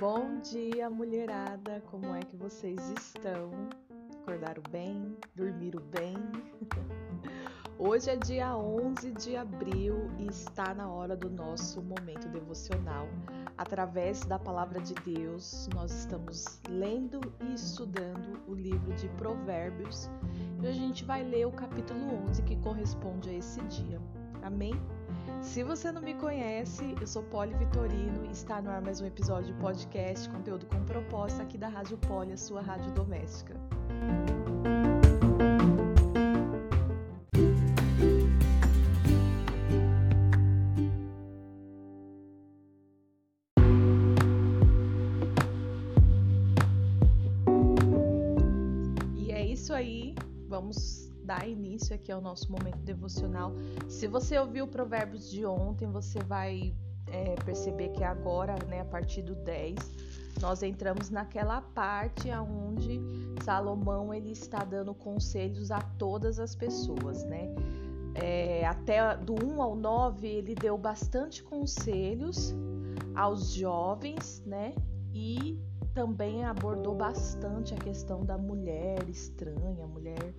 Bom 0.00 0.40
dia, 0.40 0.88
mulherada! 0.88 1.82
Como 1.90 2.14
é 2.14 2.20
que 2.20 2.34
vocês 2.34 2.80
estão? 2.96 3.50
Acordaram 4.22 4.62
bem? 4.70 5.14
Dormiram 5.34 5.82
bem? 5.90 6.16
Hoje 7.78 8.08
é 8.08 8.16
dia 8.16 8.56
11 8.56 9.12
de 9.12 9.36
abril 9.36 10.10
e 10.18 10.26
está 10.26 10.72
na 10.72 10.90
hora 10.90 11.14
do 11.14 11.28
nosso 11.28 11.82
momento 11.82 12.26
devocional. 12.28 13.06
Através 13.58 14.24
da 14.24 14.38
palavra 14.38 14.80
de 14.80 14.94
Deus, 14.94 15.68
nós 15.74 15.92
estamos 15.92 16.62
lendo 16.66 17.20
e 17.42 17.52
estudando 17.52 18.40
o 18.48 18.54
livro 18.54 18.94
de 18.94 19.06
Provérbios 19.10 20.08
e 20.62 20.66
a 20.66 20.72
gente 20.72 21.04
vai 21.04 21.22
ler 21.22 21.46
o 21.46 21.52
capítulo 21.52 22.00
11 22.30 22.42
que 22.44 22.56
corresponde 22.56 23.28
a 23.28 23.34
esse 23.34 23.60
dia. 23.64 24.00
Amém? 24.42 24.74
Se 25.40 25.62
você 25.62 25.92
não 25.92 26.02
me 26.02 26.14
conhece, 26.14 26.94
eu 27.00 27.06
sou 27.06 27.22
Poli 27.22 27.54
Vitorino 27.54 28.26
e 28.26 28.32
está 28.32 28.60
no 28.60 28.70
ar 28.70 28.82
mais 28.82 29.00
um 29.00 29.06
episódio 29.06 29.52
de 29.54 29.60
podcast, 29.60 30.28
conteúdo 30.30 30.66
com 30.66 30.84
proposta 30.84 31.42
aqui 31.42 31.56
da 31.56 31.68
Rádio 31.68 31.96
Poli, 31.98 32.32
a 32.32 32.36
sua 32.36 32.60
rádio 32.60 32.90
doméstica. 32.92 33.54
Início 51.58 51.94
aqui 51.94 52.10
ao 52.12 52.20
nosso 52.20 52.50
momento 52.50 52.78
devocional. 52.78 53.52
Se 53.88 54.06
você 54.06 54.38
ouviu 54.38 54.64
o 54.64 54.68
Provérbios 54.68 55.30
de 55.30 55.44
ontem, 55.44 55.86
você 55.86 56.20
vai 56.20 56.74
é, 57.06 57.34
perceber 57.44 57.88
que 57.90 58.04
agora, 58.04 58.54
né, 58.66 58.80
a 58.80 58.84
partir 58.84 59.22
do 59.22 59.34
10, 59.34 59.76
nós 60.40 60.62
entramos 60.62 61.10
naquela 61.10 61.60
parte 61.60 62.30
onde 62.30 63.00
Salomão 63.44 64.14
ele 64.14 64.30
está 64.30 64.64
dando 64.64 64.94
conselhos 64.94 65.70
a 65.70 65.80
todas 65.80 66.38
as 66.38 66.54
pessoas, 66.54 67.24
né? 67.24 67.48
É, 68.14 68.66
até 68.66 69.16
do 69.16 69.34
1 69.34 69.62
ao 69.62 69.76
9 69.76 70.26
ele 70.26 70.54
deu 70.54 70.76
bastante 70.76 71.42
conselhos 71.42 72.54
aos 73.14 73.52
jovens, 73.52 74.42
né? 74.46 74.74
E 75.12 75.58
também 75.94 76.44
abordou 76.44 76.94
bastante 76.94 77.74
a 77.74 77.76
questão 77.76 78.24
da 78.24 78.38
mulher 78.38 79.08
estranha, 79.08 79.86
mulher 79.86 80.34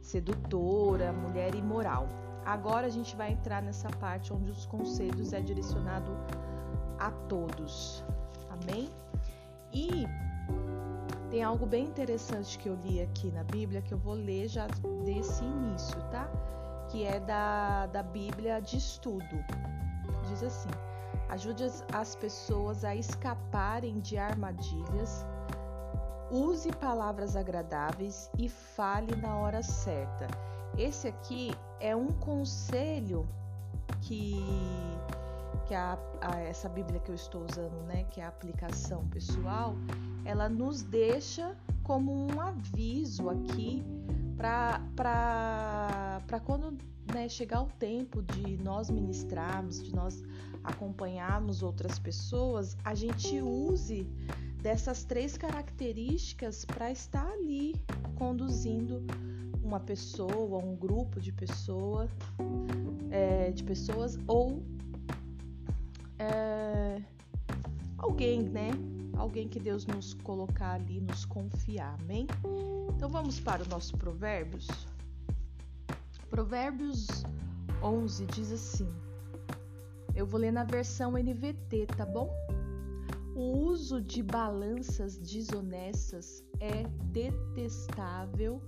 sedutora, 0.00 1.12
mulher 1.12 1.54
imoral. 1.54 2.08
Agora 2.44 2.86
a 2.86 2.90
gente 2.90 3.14
vai 3.16 3.32
entrar 3.32 3.62
nessa 3.62 3.88
parte 3.88 4.32
onde 4.32 4.50
os 4.50 4.66
conselhos 4.66 5.32
é 5.32 5.40
direcionado 5.40 6.10
a 6.98 7.10
todos. 7.28 8.04
Amém? 8.50 8.88
E 9.72 10.06
tem 11.30 11.44
algo 11.44 11.64
bem 11.64 11.84
interessante 11.84 12.58
que 12.58 12.68
eu 12.68 12.74
li 12.74 13.00
aqui 13.00 13.30
na 13.30 13.44
Bíblia 13.44 13.80
que 13.80 13.94
eu 13.94 13.98
vou 13.98 14.14
ler 14.14 14.48
já 14.48 14.66
desse 15.04 15.44
início, 15.44 16.00
tá? 16.10 16.28
Que 16.90 17.04
é 17.04 17.20
da, 17.20 17.86
da 17.86 18.02
Bíblia 18.02 18.60
de 18.60 18.78
estudo. 18.78 19.44
Diz 20.28 20.42
assim: 20.42 20.70
ajude 21.28 21.64
as, 21.64 21.84
as 21.92 22.16
pessoas 22.16 22.84
a 22.84 22.96
escaparem 22.96 24.00
de 24.00 24.18
armadilhas, 24.18 25.24
use 26.30 26.70
palavras 26.72 27.36
agradáveis 27.36 28.30
e 28.38 28.48
fale 28.48 29.14
na 29.16 29.36
hora 29.36 29.62
certa. 29.62 30.28
Esse 30.78 31.08
aqui 31.08 31.52
é 31.80 31.94
um 31.94 32.08
conselho 32.08 33.28
que, 34.00 34.36
que 35.66 35.74
a, 35.74 35.98
a, 36.20 36.38
essa 36.40 36.68
Bíblia 36.68 37.00
que 37.00 37.10
eu 37.10 37.14
estou 37.14 37.44
usando, 37.44 37.82
né, 37.86 38.04
que 38.10 38.20
é 38.20 38.24
a 38.24 38.28
aplicação 38.28 39.06
pessoal, 39.08 39.74
ela 40.24 40.48
nos 40.48 40.82
deixa 40.82 41.56
como 41.82 42.12
um 42.12 42.40
aviso 42.40 43.28
aqui 43.28 43.84
para 44.36 44.80
quando 46.44 46.78
né, 47.12 47.28
chegar 47.28 47.62
o 47.62 47.66
tempo 47.78 48.22
de 48.22 48.56
nós 48.58 48.88
ministrarmos, 48.88 49.82
de 49.82 49.94
nós 49.94 50.22
acompanharmos 50.62 51.62
outras 51.62 51.98
pessoas, 51.98 52.76
a 52.84 52.94
gente 52.94 53.40
use 53.40 54.06
dessas 54.62 55.04
três 55.04 55.36
características 55.36 56.64
para 56.64 56.90
estar 56.90 57.26
ali 57.26 57.74
conduzindo 58.16 59.02
uma 59.62 59.80
pessoa, 59.80 60.58
um 60.58 60.76
grupo 60.76 61.20
de 61.20 61.32
pessoa, 61.32 62.08
é, 63.10 63.50
de 63.50 63.62
pessoas 63.64 64.18
ou 64.26 64.62
é, 66.18 67.00
alguém, 67.96 68.42
né? 68.42 68.70
Alguém 69.16 69.48
que 69.48 69.60
Deus 69.60 69.86
nos 69.86 70.14
colocar 70.14 70.72
ali, 70.72 71.00
nos 71.00 71.24
confiar, 71.24 71.96
amém? 72.00 72.26
Então 72.96 73.08
vamos 73.08 73.38
para 73.38 73.62
o 73.62 73.68
nosso 73.68 73.96
Provérbios. 73.96 74.66
Provérbios 76.28 77.06
11 77.82 78.26
diz 78.26 78.52
assim: 78.52 78.88
Eu 80.14 80.26
vou 80.26 80.40
ler 80.40 80.52
na 80.52 80.64
versão 80.64 81.12
NVT, 81.12 81.86
tá 81.96 82.06
bom? 82.06 82.30
O 83.42 83.56
uso 83.56 84.02
de 84.02 84.22
balanças 84.22 85.16
desonestas 85.16 86.44
é 86.60 86.86
detestável 87.06 88.60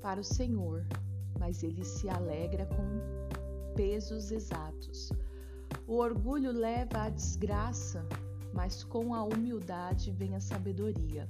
para 0.00 0.18
o 0.18 0.24
Senhor, 0.24 0.84
mas 1.38 1.62
ele 1.62 1.84
se 1.84 2.08
alegra 2.08 2.66
com 2.66 3.74
pesos 3.76 4.32
exatos. 4.32 5.12
O 5.86 5.98
orgulho 5.98 6.50
leva 6.50 7.04
à 7.04 7.10
desgraça, 7.10 8.04
mas 8.52 8.82
com 8.82 9.14
a 9.14 9.22
humildade 9.22 10.10
vem 10.10 10.34
a 10.34 10.40
sabedoria. 10.40 11.28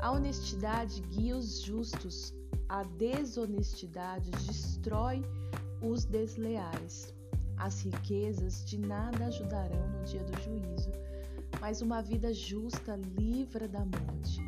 A 0.00 0.10
honestidade 0.10 1.02
guia 1.02 1.36
os 1.36 1.60
justos, 1.60 2.32
a 2.66 2.82
desonestidade 2.82 4.30
destrói 4.30 5.22
os 5.82 6.06
desleais. 6.06 7.14
As 7.58 7.82
riquezas 7.82 8.64
de 8.64 8.78
nada 8.78 9.26
ajudarão 9.26 9.86
no 9.90 10.02
dia 10.04 10.24
do 10.24 10.40
juízo, 10.40 10.90
mas 11.64 11.80
uma 11.80 12.02
vida 12.02 12.30
justa 12.30 12.94
livra 13.18 13.66
da 13.66 13.80
morte. 13.80 14.38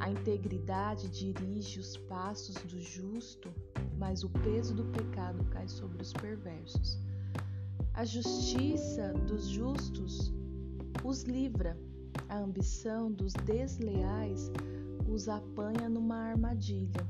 A 0.00 0.10
integridade 0.10 1.08
dirige 1.08 1.78
os 1.78 1.96
passos 1.96 2.56
do 2.56 2.80
justo, 2.80 3.48
mas 3.96 4.24
o 4.24 4.28
peso 4.28 4.74
do 4.74 4.84
pecado 4.86 5.44
cai 5.44 5.68
sobre 5.68 6.02
os 6.02 6.12
perversos. 6.12 6.98
A 7.94 8.04
justiça 8.04 9.12
dos 9.28 9.46
justos 9.46 10.32
os 11.04 11.22
livra, 11.22 11.78
a 12.28 12.36
ambição 12.36 13.12
dos 13.12 13.32
desleais 13.32 14.50
os 15.08 15.28
apanha 15.28 15.88
numa 15.88 16.16
armadilha. 16.16 17.06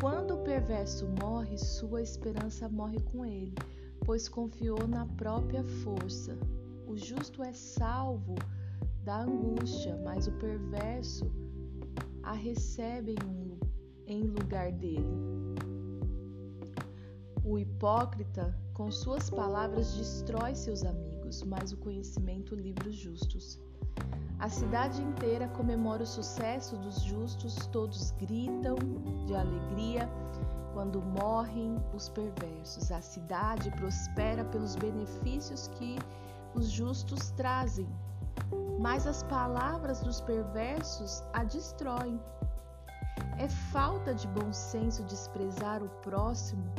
Quando 0.00 0.36
o 0.36 0.42
perverso 0.42 1.06
morre, 1.20 1.58
sua 1.58 2.00
esperança 2.00 2.66
morre 2.66 2.98
com 3.12 3.26
ele, 3.26 3.54
pois 4.06 4.26
confiou 4.26 4.88
na 4.88 5.04
própria 5.04 5.62
força. 5.84 6.34
O 6.88 6.96
justo 6.96 7.42
é 7.42 7.52
salvo 7.52 8.34
da 9.04 9.20
angústia, 9.20 9.94
mas 10.02 10.26
o 10.26 10.32
perverso 10.32 11.30
a 12.22 12.32
recebe 12.32 13.14
em 14.06 14.22
lugar 14.22 14.72
dele. 14.72 15.06
O 17.44 17.58
hipócrita, 17.58 18.58
com 18.72 18.90
suas 18.90 19.28
palavras, 19.28 19.94
destrói 19.94 20.54
seus 20.54 20.82
amigos, 20.82 21.42
mas 21.42 21.72
o 21.72 21.76
conhecimento 21.76 22.54
livra 22.54 22.88
os 22.88 22.96
justos. 22.96 23.60
A 24.38 24.48
cidade 24.48 25.02
inteira 25.02 25.46
comemora 25.48 26.04
o 26.04 26.06
sucesso 26.06 26.76
dos 26.78 27.02
justos, 27.02 27.66
todos 27.66 28.12
gritam 28.12 28.76
de 29.26 29.34
alegria 29.34 30.08
quando 30.72 31.02
morrem 31.02 31.76
os 31.94 32.08
perversos. 32.08 32.90
A 32.90 33.00
cidade 33.00 33.70
prospera 33.72 34.44
pelos 34.44 34.76
benefícios 34.76 35.68
que 35.68 35.98
os 36.54 36.70
justos 36.70 37.30
trazem, 37.32 37.88
mas 38.78 39.06
as 39.06 39.22
palavras 39.24 40.00
dos 40.00 40.20
perversos 40.20 41.22
a 41.32 41.44
destroem. 41.44 42.20
É 43.38 43.48
falta 43.48 44.14
de 44.14 44.26
bom 44.28 44.52
senso 44.52 45.04
desprezar 45.04 45.82
o 45.82 45.88
próximo. 46.02 46.72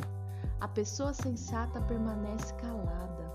A 0.60 0.68
pessoa 0.68 1.12
sensata 1.12 1.80
permanece 1.82 2.52
calada. 2.54 3.30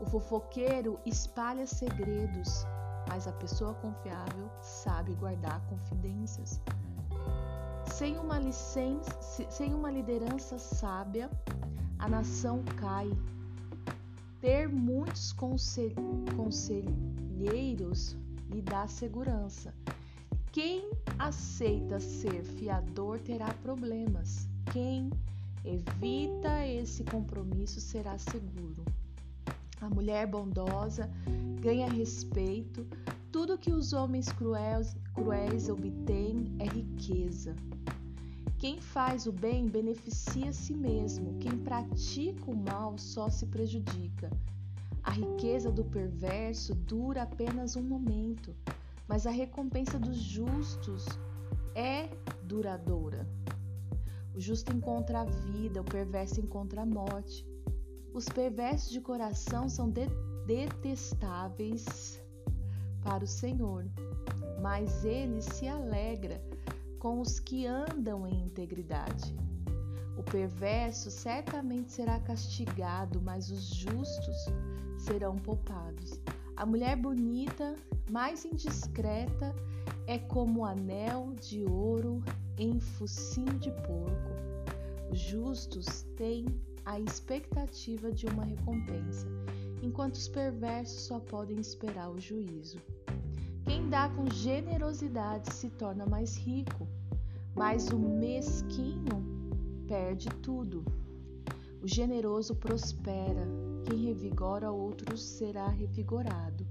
O 0.00 0.06
fofoqueiro 0.06 0.98
espalha 1.04 1.66
segredos 1.66 2.66
mas 3.08 3.26
a 3.26 3.32
pessoa 3.32 3.74
confiável 3.74 4.50
sabe 4.60 5.14
guardar 5.14 5.60
confidências. 5.66 6.60
Sem 7.86 8.18
uma, 8.18 8.38
licença, 8.38 9.10
sem 9.50 9.74
uma 9.74 9.90
liderança 9.90 10.58
sábia, 10.58 11.30
a 11.98 12.08
nação 12.08 12.62
cai. 12.76 13.10
Ter 14.40 14.68
muitos 14.68 15.32
conselheiros 16.36 18.16
lhe 18.50 18.62
dá 18.62 18.86
segurança. 18.86 19.74
Quem 20.52 20.90
aceita 21.18 21.98
ser 21.98 22.44
fiador 22.44 23.18
terá 23.18 23.52
problemas. 23.54 24.48
Quem 24.72 25.10
evita 25.64 26.64
esse 26.66 27.02
compromisso, 27.04 27.80
será 27.80 28.16
seguro. 28.16 28.84
A 29.80 29.88
mulher 29.88 30.26
bondosa 30.26 31.10
ganha 31.60 31.88
respeito, 31.88 32.86
tudo 33.30 33.58
que 33.58 33.72
os 33.72 33.92
homens 33.92 34.28
cruéis, 34.32 34.96
cruéis 35.14 35.68
obtêm 35.68 36.56
é 36.58 36.64
riqueza. 36.64 37.54
Quem 38.58 38.80
faz 38.80 39.24
o 39.28 39.30
bem 39.30 39.68
beneficia 39.68 40.52
si 40.52 40.74
mesmo, 40.74 41.38
quem 41.38 41.56
pratica 41.58 42.50
o 42.50 42.56
mal 42.56 42.98
só 42.98 43.30
se 43.30 43.46
prejudica. 43.46 44.28
A 45.00 45.12
riqueza 45.12 45.70
do 45.70 45.84
perverso 45.84 46.74
dura 46.74 47.22
apenas 47.22 47.76
um 47.76 47.82
momento, 47.82 48.52
mas 49.06 49.28
a 49.28 49.30
recompensa 49.30 49.96
dos 49.96 50.16
justos 50.16 51.06
é 51.72 52.08
duradoura. 52.42 53.28
O 54.34 54.40
justo 54.40 54.74
encontra 54.74 55.20
a 55.20 55.24
vida, 55.24 55.80
o 55.80 55.84
perverso 55.84 56.40
encontra 56.40 56.82
a 56.82 56.86
morte. 56.86 57.46
Os 58.12 58.24
perversos 58.24 58.90
de 58.90 59.00
coração 59.00 59.68
são 59.68 59.88
de 59.88 60.08
detestáveis 60.46 62.20
para 63.04 63.22
o 63.22 63.28
Senhor, 63.28 63.84
mas 64.60 65.04
ele 65.04 65.40
se 65.42 65.68
alegra 65.68 66.42
com 66.98 67.20
os 67.20 67.38
que 67.38 67.66
andam 67.66 68.26
em 68.26 68.44
integridade. 68.44 69.34
O 70.16 70.22
perverso 70.22 71.10
certamente 71.10 71.92
será 71.92 72.18
castigado, 72.18 73.20
mas 73.22 73.50
os 73.50 73.66
justos 73.68 74.36
serão 74.98 75.36
poupados. 75.36 76.20
A 76.56 76.66
mulher 76.66 76.96
bonita, 76.96 77.76
mais 78.10 78.44
indiscreta, 78.44 79.54
é 80.08 80.18
como 80.18 80.64
anel 80.64 81.34
de 81.40 81.64
ouro 81.64 82.20
em 82.56 82.80
focinho 82.80 83.58
de 83.58 83.70
porco. 83.70 84.32
Os 85.12 85.20
justos 85.20 86.02
têm 86.16 86.46
a 86.84 86.98
expectativa 86.98 88.10
de 88.10 88.26
uma 88.26 88.44
recompensa, 88.44 89.28
enquanto 89.82 90.16
os 90.16 90.26
perversos 90.26 91.02
só 91.02 91.20
podem 91.20 91.60
esperar 91.60 92.10
o 92.10 92.18
juízo. 92.18 92.78
Quem 93.88 93.98
dá 93.98 94.10
com 94.10 94.28
generosidade 94.28 95.50
se 95.54 95.70
torna 95.70 96.04
mais 96.04 96.36
rico, 96.36 96.86
mas 97.56 97.88
o 97.88 97.98
mesquinho 97.98 99.24
perde 99.86 100.28
tudo. 100.42 100.84
O 101.82 101.88
generoso 101.88 102.54
prospera, 102.54 103.48
quem 103.86 104.04
revigora 104.04 104.70
outros 104.70 105.24
será 105.24 105.68
revigorado. 105.68 106.66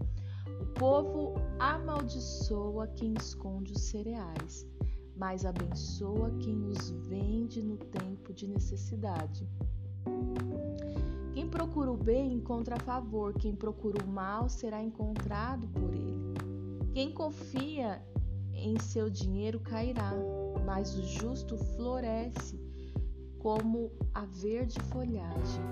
O 0.61 0.65
povo 0.79 1.33
amaldiçoa 1.57 2.85
quem 2.89 3.15
esconde 3.15 3.71
os 3.71 3.81
cereais, 3.81 4.67
mas 5.15 5.43
abençoa 5.43 6.29
quem 6.39 6.67
os 6.67 6.91
vende 6.91 7.63
no 7.63 7.77
tempo 7.77 8.31
de 8.31 8.47
necessidade. 8.47 9.49
Quem 11.33 11.49
procura 11.49 11.91
o 11.91 11.97
bem 11.97 12.33
encontra 12.33 12.79
favor, 12.81 13.33
quem 13.33 13.55
procura 13.55 14.05
o 14.05 14.07
mal 14.07 14.47
será 14.47 14.83
encontrado 14.83 15.67
por 15.69 15.95
ele. 15.95 16.36
Quem 16.93 17.11
confia 17.11 18.01
em 18.53 18.79
seu 18.79 19.09
dinheiro 19.09 19.59
cairá, 19.59 20.11
mas 20.65 20.97
o 20.97 21.03
justo 21.03 21.57
floresce 21.57 22.59
como 23.39 23.91
a 24.13 24.25
verde 24.25 24.79
folhagem. 24.91 25.63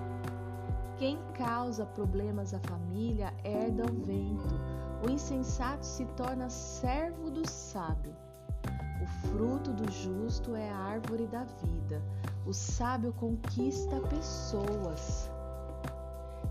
Quem 0.98 1.18
causa 1.34 1.86
problemas 1.86 2.54
à 2.54 2.60
família 2.60 3.34
herda 3.44 3.84
o 3.84 3.94
vento. 4.06 4.56
O 5.06 5.10
insensato 5.10 5.86
se 5.86 6.06
torna 6.16 6.50
servo 6.50 7.30
do 7.30 7.48
sábio. 7.48 8.16
O 9.02 9.28
fruto 9.28 9.74
do 9.74 9.92
justo 9.92 10.56
é 10.56 10.70
a 10.70 10.78
árvore 10.78 11.28
da 11.28 11.44
vida. 11.44 12.02
O 12.46 12.54
sábio 12.54 13.12
conquista 13.14 14.00
pessoas. 14.02 15.30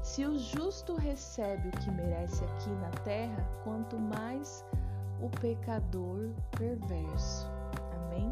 Se 0.04 0.22
o 0.26 0.38
justo 0.38 0.94
recebe 0.94 1.70
o 1.70 1.72
que 1.72 1.90
merece 1.90 2.44
aqui 2.44 2.68
na 2.68 2.90
terra, 3.04 3.42
quanto 3.64 3.98
mais 3.98 4.62
o 5.18 5.30
pecador 5.40 6.28
perverso. 6.50 7.50
Amém? 7.96 8.30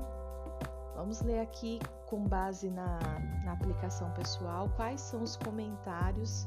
Vamos 0.94 1.22
ler 1.22 1.40
aqui, 1.40 1.80
com 2.06 2.28
base 2.28 2.68
na, 2.68 2.98
na 3.42 3.52
aplicação 3.52 4.10
pessoal, 4.10 4.68
quais 4.76 5.00
são 5.00 5.22
os 5.22 5.34
comentários 5.34 6.46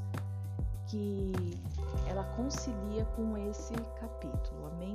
que 0.86 1.34
ela 2.08 2.24
concilia 2.36 3.04
com 3.16 3.36
esse 3.36 3.74
capítulo. 4.00 4.68
Amém? 4.74 4.94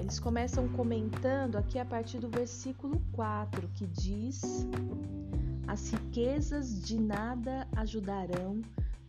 Eles 0.00 0.18
começam 0.18 0.66
comentando 0.70 1.56
aqui 1.56 1.78
a 1.78 1.84
partir 1.84 2.20
do 2.20 2.30
versículo 2.30 2.98
4, 3.12 3.68
que 3.74 3.86
diz: 3.86 4.66
As 5.68 5.90
riquezas 5.90 6.80
de 6.82 6.98
nada 6.98 7.68
ajudarão 7.76 8.62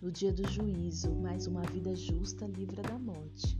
no 0.05 0.11
dia 0.11 0.31
do 0.31 0.47
juízo, 0.47 1.15
mas 1.15 1.47
uma 1.47 1.63
vida 1.63 1.95
justa 1.95 2.45
livra 2.45 2.83
da 2.83 2.99
morte. 2.99 3.57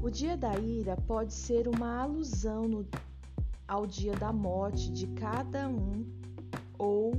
O 0.00 0.08
dia 0.08 0.36
da 0.36 0.56
ira 0.56 0.96
pode 0.96 1.34
ser 1.34 1.66
uma 1.66 2.02
alusão 2.02 2.68
no, 2.68 2.86
ao 3.66 3.84
dia 3.88 4.12
da 4.12 4.32
morte 4.32 4.92
de 4.92 5.08
cada 5.08 5.68
um 5.68 6.06
ou 6.78 7.12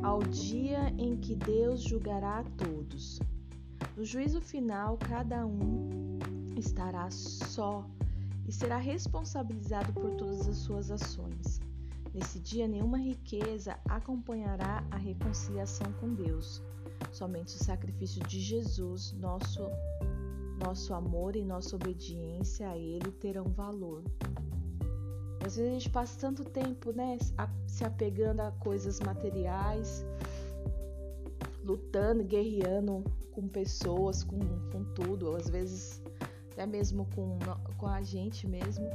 ao 0.00 0.20
dia 0.22 0.94
em 0.96 1.16
que 1.16 1.34
Deus 1.34 1.82
julgará 1.82 2.38
a 2.38 2.44
todos. 2.44 3.18
No 3.96 4.04
juízo 4.04 4.40
final, 4.40 4.96
cada 4.96 5.44
um 5.44 6.20
estará 6.56 7.10
só 7.10 7.84
e 8.46 8.52
será 8.52 8.76
responsabilizado 8.76 9.92
por 9.92 10.14
todas 10.14 10.46
as 10.46 10.58
suas 10.58 10.88
ações. 10.92 11.60
Nesse 12.14 12.38
dia, 12.38 12.68
nenhuma 12.68 12.98
riqueza 12.98 13.78
acompanhará 13.88 14.84
a 14.90 14.96
reconciliação 14.96 15.90
com 15.94 16.14
Deus. 16.14 16.62
Somente 17.10 17.56
o 17.56 17.64
sacrifício 17.64 18.22
de 18.26 18.38
Jesus, 18.38 19.12
nosso, 19.14 19.66
nosso 20.62 20.92
amor 20.92 21.36
e 21.36 21.42
nossa 21.42 21.74
obediência 21.74 22.68
a 22.68 22.76
Ele 22.76 23.10
terão 23.12 23.44
valor. 23.44 24.02
Às 25.44 25.56
vezes 25.56 25.70
a 25.70 25.78
gente 25.78 25.90
passa 25.90 26.20
tanto 26.20 26.44
tempo 26.44 26.92
né, 26.92 27.18
se 27.66 27.84
apegando 27.84 28.40
a 28.40 28.52
coisas 28.52 29.00
materiais, 29.00 30.04
lutando, 31.64 32.22
guerreando 32.22 33.02
com 33.32 33.48
pessoas, 33.48 34.22
com, 34.22 34.38
com 34.70 34.84
tudo, 34.94 35.34
às 35.34 35.48
vezes 35.48 36.02
até 36.52 36.66
mesmo 36.66 37.08
com, 37.14 37.38
com 37.78 37.86
a 37.86 38.02
gente 38.02 38.46
mesmo 38.46 38.88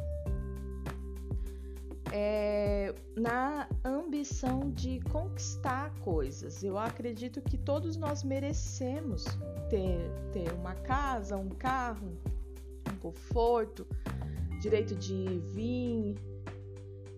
é, 2.12 2.94
na 3.16 3.68
ambição 3.84 4.72
de 4.72 5.00
conquistar 5.12 5.94
coisas. 6.00 6.64
Eu 6.64 6.78
acredito 6.78 7.42
que 7.42 7.58
todos 7.58 7.98
nós 7.98 8.24
merecemos 8.24 9.26
ter, 9.70 10.12
ter 10.32 10.52
uma 10.54 10.76
casa, 10.76 11.38
um 11.38 11.50
carro, 11.50 12.18
um 12.92 12.98
conforto, 13.00 13.86
direito 14.62 14.96
de 14.96 15.40
vir, 15.54 16.16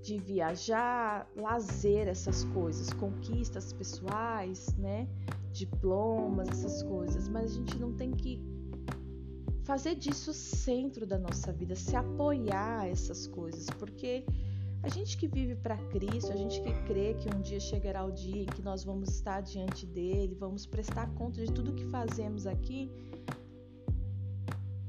de 0.01 0.17
viajar, 0.17 1.29
lazer, 1.35 2.07
essas 2.07 2.43
coisas, 2.45 2.91
conquistas 2.93 3.73
pessoais, 3.73 4.75
né? 4.77 5.07
Diplomas, 5.51 6.47
essas 6.49 6.83
coisas. 6.83 7.27
Mas 7.27 7.51
a 7.51 7.55
gente 7.55 7.77
não 7.77 7.93
tem 7.93 8.11
que 8.11 8.41
fazer 9.63 9.93
disso 9.93 10.31
o 10.31 10.33
centro 10.33 11.05
da 11.05 11.19
nossa 11.19 11.51
vida, 11.53 11.75
se 11.75 11.95
apoiar 11.95 12.81
a 12.81 12.87
essas 12.87 13.27
coisas, 13.27 13.67
porque 13.77 14.25
a 14.81 14.87
gente 14.87 15.17
que 15.17 15.27
vive 15.27 15.55
para 15.55 15.77
Cristo, 15.77 16.31
a 16.31 16.35
gente 16.35 16.61
que 16.61 16.73
crê 16.83 17.13
que 17.13 17.33
um 17.33 17.41
dia 17.41 17.59
chegará 17.59 18.05
o 18.05 18.11
dia 18.11 18.43
em 18.43 18.45
que 18.45 18.61
nós 18.61 18.83
vamos 18.83 19.09
estar 19.09 19.41
diante 19.41 19.85
dele, 19.85 20.35
vamos 20.35 20.65
prestar 20.65 21.13
conta 21.15 21.45
de 21.45 21.51
tudo 21.51 21.73
que 21.73 21.85
fazemos 21.85 22.47
aqui. 22.47 22.89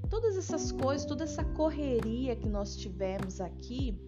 Todas 0.08 0.36
essas 0.36 0.70
coisas, 0.70 1.06
toda 1.06 1.24
essa 1.24 1.44
correria 1.44 2.36
que 2.36 2.48
nós 2.48 2.76
tivemos 2.76 3.40
aqui, 3.40 3.98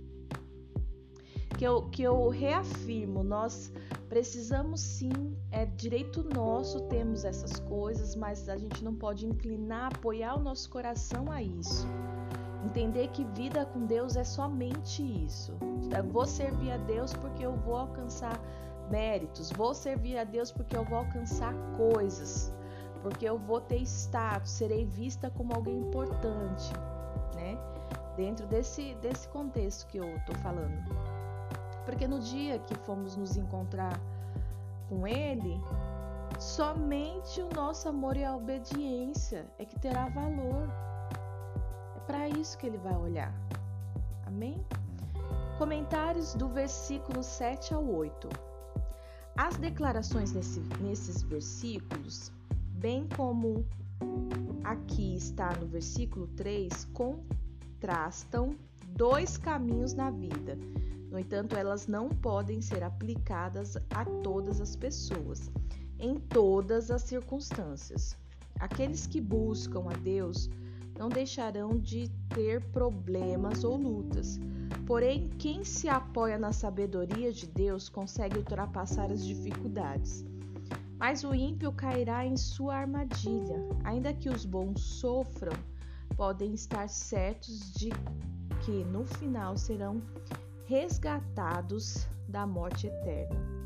que 1.59 1.65
eu, 1.65 1.89
que 1.91 2.03
eu 2.03 2.29
reafirmo, 2.29 3.23
nós 3.23 3.73
precisamos 4.09 4.81
sim, 4.81 5.37
é 5.51 5.65
direito 5.65 6.23
nosso 6.23 6.81
termos 6.89 7.25
essas 7.25 7.59
coisas, 7.61 8.15
mas 8.15 8.49
a 8.49 8.57
gente 8.57 8.85
não 8.85 8.95
pode 8.95 9.27
inclinar, 9.27 9.93
apoiar 9.95 10.37
o 10.37 10.43
nosso 10.43 10.69
coração 10.71 11.31
a 11.31 11.43
isso. 11.43 11.87
Entender 12.64 13.09
que 13.09 13.25
vida 13.25 13.66
com 13.66 13.87
Deus 13.87 14.16
é 14.16 14.23
somente 14.23 15.02
isso. 15.02 15.57
Eu 15.97 16.04
vou 16.04 16.26
servir 16.26 16.73
a 16.73 16.76
Deus 16.76 17.12
porque 17.12 17.45
eu 17.45 17.57
vou 17.57 17.76
alcançar 17.76 18.38
méritos, 18.90 19.50
vou 19.50 19.75
servir 19.75 20.19
a 20.19 20.25
Deus 20.25 20.52
porque 20.52 20.76
eu 20.76 20.85
vou 20.85 20.99
alcançar 20.99 21.54
coisas, 21.76 22.52
porque 23.02 23.25
eu 23.25 23.38
vou 23.38 23.61
ter 23.61 23.81
status, 23.83 24.50
serei 24.50 24.85
vista 24.85 25.31
como 25.31 25.54
alguém 25.54 25.81
importante, 25.81 26.73
né? 27.35 27.59
Dentro 28.16 28.47
desse, 28.47 28.95
desse 28.97 29.26
contexto 29.28 29.87
que 29.88 29.99
eu 29.99 30.21
tô 30.26 30.35
falando. 30.35 30.95
Porque 31.85 32.07
no 32.07 32.21
dia 32.21 32.59
que 32.61 32.75
fomos 32.75 33.16
nos 33.16 33.37
encontrar 33.37 33.99
com 34.88 35.07
Ele, 35.07 35.61
somente 36.38 37.40
o 37.40 37.49
nosso 37.54 37.88
amor 37.88 38.16
e 38.16 38.25
a 38.25 38.37
obediência 38.37 39.47
é 39.59 39.64
que 39.64 39.78
terá 39.81 40.09
valor 40.09 40.69
para 42.06 42.28
isso 42.28 42.59
que 42.59 42.66
ele 42.66 42.78
vai 42.78 42.97
olhar. 42.97 43.32
Amém? 44.26 44.64
Comentários 45.59 46.35
do 46.35 46.49
versículo 46.49 47.23
7 47.23 47.75
ao 47.75 47.85
8. 47.85 48.28
As 49.37 49.56
declarações 49.56 50.32
nesse, 50.32 50.61
nesses 50.80 51.23
versículos, 51.23 52.30
bem 52.75 53.09
como 53.16 53.64
aqui 54.64 55.16
está 55.16 55.54
no 55.56 55.66
versículo 55.66 56.26
3, 56.28 56.88
contrastam 56.92 58.56
dois 58.88 59.37
caminhos 59.37 59.94
na 59.94 60.11
vida. 60.11 60.59
No 61.11 61.18
entanto, 61.18 61.56
elas 61.56 61.87
não 61.87 62.09
podem 62.09 62.61
ser 62.61 62.82
aplicadas 62.82 63.76
a 63.90 64.04
todas 64.23 64.61
as 64.61 64.75
pessoas, 64.75 65.50
em 65.99 66.16
todas 66.16 66.90
as 66.90 67.02
circunstâncias. 67.02 68.16
Aqueles 68.59 69.06
que 69.06 69.21
buscam 69.21 69.85
a 69.90 69.97
Deus 69.99 70.49
não 70.99 71.09
deixarão 71.09 71.79
de 71.79 72.09
ter 72.29 72.63
problemas 72.71 73.65
ou 73.65 73.77
lutas. 73.77 74.39
Porém, 74.87 75.29
quem 75.39 75.65
se 75.65 75.89
apoia 75.89 76.39
na 76.39 76.53
sabedoria 76.53 77.33
de 77.33 77.47
Deus 77.47 77.89
consegue 77.89 78.39
ultrapassar 78.39 79.11
as 79.11 79.25
dificuldades. 79.25 80.25
Mas 80.99 81.25
o 81.25 81.35
ímpio 81.35 81.73
cairá 81.73 82.25
em 82.25 82.37
sua 82.37 82.77
armadilha. 82.77 83.57
Ainda 83.85 84.13
que 84.13 84.29
os 84.29 84.45
bons 84.45 84.81
sofram, 84.81 85.53
podem 86.17 86.55
estar 86.55 86.89
certos 86.89 87.73
de 87.73 87.91
que 88.65 88.85
no 88.85 89.05
final 89.05 89.57
serão 89.57 90.01
resgatados 90.67 92.07
da 92.29 92.47
morte 92.47 92.87
eterna. 92.87 93.62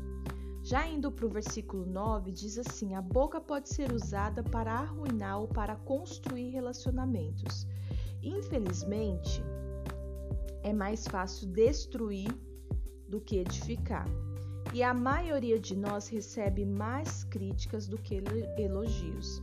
Já 0.69 0.85
indo 0.85 1.09
para 1.09 1.25
o 1.25 1.29
versículo 1.29 1.85
9, 1.85 2.29
diz 2.29 2.57
assim: 2.57 2.93
A 2.93 3.01
boca 3.01 3.39
pode 3.39 3.69
ser 3.69 3.89
usada 3.93 4.43
para 4.43 4.73
arruinar 4.73 5.39
ou 5.39 5.47
para 5.47 5.77
construir 5.77 6.49
relacionamentos. 6.49 7.65
Infelizmente, 8.21 9.41
é 10.63 10.73
mais 10.73 11.07
fácil 11.07 11.47
destruir 11.47 12.27
do 13.07 13.21
que 13.21 13.37
edificar. 13.37 14.05
E 14.73 14.83
a 14.83 14.93
maioria 14.93 15.57
de 15.57 15.73
nós 15.73 16.09
recebe 16.09 16.65
mais 16.65 17.23
críticas 17.23 17.87
do 17.87 17.97
que 17.97 18.21
elogios. 18.57 19.41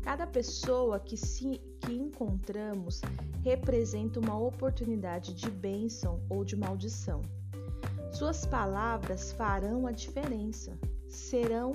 Cada 0.00 0.26
pessoa 0.26 0.98
que, 0.98 1.18
se, 1.18 1.60
que 1.78 1.92
encontramos 1.92 3.02
representa 3.42 4.18
uma 4.18 4.38
oportunidade 4.38 5.34
de 5.34 5.50
bênção 5.50 6.22
ou 6.30 6.42
de 6.42 6.56
maldição. 6.56 7.20
Suas 8.14 8.46
palavras 8.46 9.32
farão 9.32 9.88
a 9.88 9.90
diferença, 9.90 10.78
serão 11.08 11.72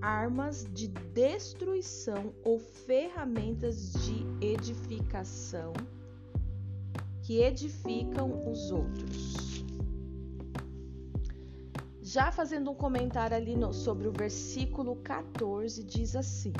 armas 0.00 0.64
de 0.72 0.86
destruição 0.86 2.32
ou 2.44 2.56
ferramentas 2.60 3.92
de 3.94 4.24
edificação 4.40 5.72
que 7.22 7.42
edificam 7.42 8.48
os 8.48 8.70
outros. 8.70 9.64
Já 12.00 12.30
fazendo 12.30 12.70
um 12.70 12.76
comentário 12.76 13.36
ali 13.36 13.56
no, 13.56 13.72
sobre 13.72 14.06
o 14.06 14.12
versículo 14.12 14.94
14, 15.02 15.82
diz 15.82 16.14
assim: 16.14 16.52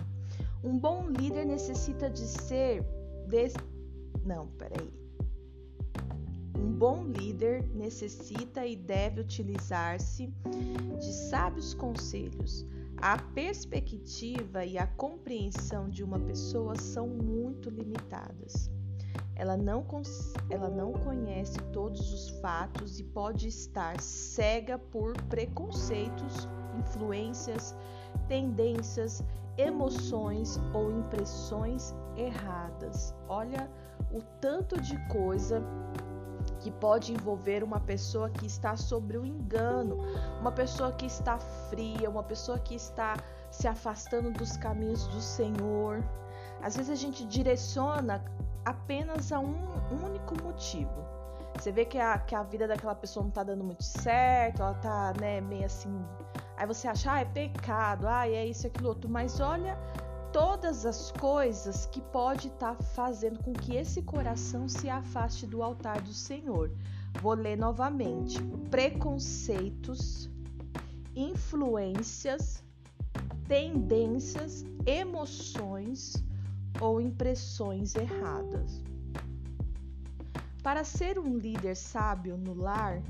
Um 0.65 0.76
bom 0.76 1.09
líder 1.09 1.47
necessita 1.47 2.11
de 2.11 2.26
ser. 2.26 2.83
Des... 3.29 3.55
Não, 4.25 4.49
peraí. 4.49 5.06
Um 6.66 6.73
bom 6.73 7.04
líder 7.04 7.64
necessita 7.76 8.66
e 8.66 8.75
deve 8.75 9.20
utilizar-se 9.20 10.35
de 10.99 11.12
sábios 11.12 11.73
conselhos. 11.73 12.66
A 12.96 13.16
perspectiva 13.16 14.64
e 14.64 14.76
a 14.76 14.85
compreensão 14.85 15.88
de 15.88 16.02
uma 16.02 16.18
pessoa 16.18 16.75
são 16.75 17.06
muito 17.06 17.70
limitadas. 17.70 18.68
Ela 19.37 19.56
não, 19.56 19.87
ela 20.50 20.68
não 20.68 20.92
conhece 20.92 21.56
todos 21.73 22.12
os 22.12 22.30
fatos 22.40 22.99
e 22.99 23.04
pode 23.04 23.46
estar 23.46 24.00
cega 24.00 24.76
por 24.76 25.16
preconceitos, 25.28 26.49
influências, 26.80 27.76
tendências, 28.26 29.23
emoções 29.56 30.58
ou 30.75 30.90
impressões 30.90 31.94
erradas. 32.16 33.14
Olha 33.28 33.70
o 34.12 34.20
tanto 34.40 34.80
de 34.80 34.96
coisa 35.06 35.62
que 36.66 36.70
pode 36.73 37.12
envolver 37.12 37.62
uma 37.62 37.78
pessoa 37.78 38.28
que 38.28 38.44
está 38.44 38.76
sobre 38.76 39.16
o 39.16 39.25
engano, 39.25 39.99
uma 40.40 40.50
pessoa 40.50 40.90
que 40.90 41.06
está 41.06 41.38
fria, 41.38 42.11
uma 42.11 42.25
pessoa 42.25 42.58
que 42.58 42.75
está 42.75 43.14
se 43.52 43.68
afastando 43.68 44.32
dos 44.32 44.56
caminhos 44.56 45.06
do 45.06 45.20
Senhor. 45.20 46.02
Às 46.61 46.76
vezes 46.76 46.90
a 46.90 46.96
gente 46.96 47.25
direciona 47.25 48.25
apenas 48.64 49.30
a 49.30 49.38
um 49.38 49.54
único 50.04 50.35
motivo. 50.42 51.06
Você 51.56 51.70
vê 51.70 51.85
que 51.85 52.00
a, 52.00 52.18
que 52.18 52.35
a 52.35 52.42
vida 52.42 52.66
daquela 52.66 52.96
pessoa 52.96 53.23
não 53.23 53.28
está 53.28 53.44
dando 53.44 53.62
muito 53.62 53.85
certo, 53.85 54.61
ela 54.61 54.73
está 54.73 55.12
né, 55.20 55.40
meio 55.40 55.66
assim. 55.66 56.04
Aí 56.56 56.66
você 56.66 56.88
acha, 56.88 57.12
ah, 57.12 57.20
é 57.20 57.25
pecado, 57.26 58.08
ah, 58.08 58.28
é 58.28 58.44
isso, 58.44 58.66
aquilo 58.66 58.88
outro. 58.88 59.08
Mas 59.08 59.38
olha 59.38 59.78
todas 60.37 60.85
as 60.85 61.11
coisas 61.12 61.87
que 61.87 61.99
pode 61.99 62.49
estar 62.49 62.75
tá 62.75 62.83
fazendo 62.83 63.43
com 63.43 63.55
que 63.55 63.75
esse 63.75 64.02
coração 64.02 64.69
se 64.69 64.87
afaste 64.87 65.47
do 65.47 65.62
altar 65.62 66.02
do 66.02 66.12
Senhor. 66.12 66.71
Vou 67.23 67.33
ler 67.33 67.57
novamente: 67.57 68.38
preconceitos, 68.71 70.28
influências, 71.14 72.62
tendências, 73.49 74.62
emoções 74.85 76.23
ou 76.83 77.00
impressões 77.00 77.95
erradas. 77.95 78.83
Para 80.62 80.85
ser 80.85 81.19
um 81.19 81.38
líder 81.38 81.76
sábio 81.76 82.37
no 82.37 82.52
lar, 82.52 83.02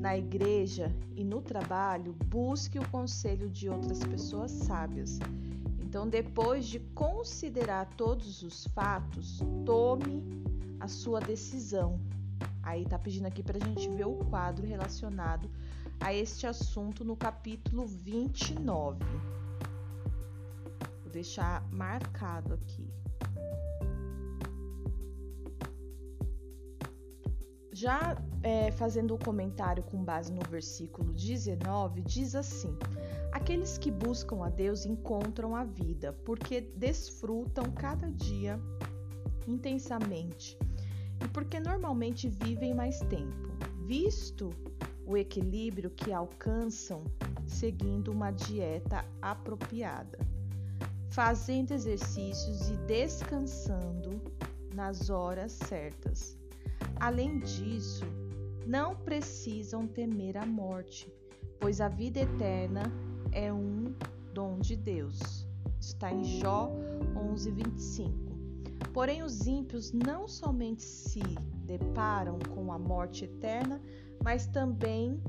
na 0.00 0.18
igreja 0.18 0.92
e 1.14 1.22
no 1.22 1.40
trabalho, 1.40 2.12
busque 2.26 2.76
o 2.76 2.88
conselho 2.88 3.48
de 3.48 3.68
outras 3.68 4.00
pessoas 4.00 4.50
sábias 4.50 5.20
então, 5.92 6.08
depois 6.08 6.64
de 6.64 6.80
considerar 6.94 7.84
todos 7.98 8.42
os 8.42 8.66
fatos, 8.68 9.40
tome 9.66 10.24
a 10.80 10.88
sua 10.88 11.20
decisão. 11.20 12.00
Aí 12.62 12.86
tá 12.86 12.98
pedindo 12.98 13.26
aqui 13.26 13.42
para 13.42 13.58
a 13.62 13.68
gente 13.68 13.90
ver 13.90 14.06
o 14.06 14.16
quadro 14.30 14.66
relacionado 14.66 15.50
a 16.00 16.14
este 16.14 16.46
assunto 16.46 17.04
no 17.04 17.14
capítulo 17.14 17.84
29. 17.84 19.04
Vou 21.02 21.12
deixar 21.12 21.62
marcado 21.70 22.54
aqui. 22.54 22.90
Já 27.82 28.16
é, 28.44 28.70
fazendo 28.70 29.10
o 29.10 29.14
um 29.16 29.18
comentário 29.18 29.82
com 29.82 30.04
base 30.04 30.32
no 30.32 30.42
versículo 30.48 31.12
19, 31.14 32.00
diz 32.02 32.36
assim: 32.36 32.78
Aqueles 33.32 33.76
que 33.76 33.90
buscam 33.90 34.44
a 34.44 34.48
Deus 34.48 34.86
encontram 34.86 35.56
a 35.56 35.64
vida, 35.64 36.12
porque 36.24 36.60
desfrutam 36.60 37.64
cada 37.72 38.08
dia 38.12 38.56
intensamente 39.48 40.56
e 41.24 41.28
porque 41.30 41.58
normalmente 41.58 42.28
vivem 42.28 42.72
mais 42.72 43.00
tempo, 43.00 43.48
visto 43.84 44.50
o 45.04 45.16
equilíbrio 45.16 45.90
que 45.90 46.12
alcançam 46.12 47.02
seguindo 47.48 48.12
uma 48.12 48.30
dieta 48.30 49.04
apropriada, 49.20 50.20
fazendo 51.10 51.72
exercícios 51.72 52.70
e 52.70 52.76
descansando 52.86 54.22
nas 54.72 55.10
horas 55.10 55.50
certas. 55.50 56.40
Além 57.00 57.40
disso, 57.40 58.04
não 58.66 58.94
precisam 58.94 59.86
temer 59.86 60.36
a 60.36 60.46
morte, 60.46 61.12
pois 61.60 61.80
a 61.80 61.88
vida 61.88 62.20
eterna 62.20 62.82
é 63.32 63.52
um 63.52 63.94
dom 64.32 64.58
de 64.58 64.76
Deus. 64.76 65.46
Está 65.80 66.12
em 66.12 66.22
Jó 66.24 66.70
11:25. 67.16 68.32
Porém, 68.92 69.22
os 69.22 69.46
ímpios 69.46 69.92
não 69.92 70.28
somente 70.28 70.82
se 70.82 71.22
deparam 71.64 72.38
com 72.54 72.72
a 72.72 72.78
morte 72.78 73.24
eterna, 73.24 73.80
mas 74.22 74.46
também 74.46 75.20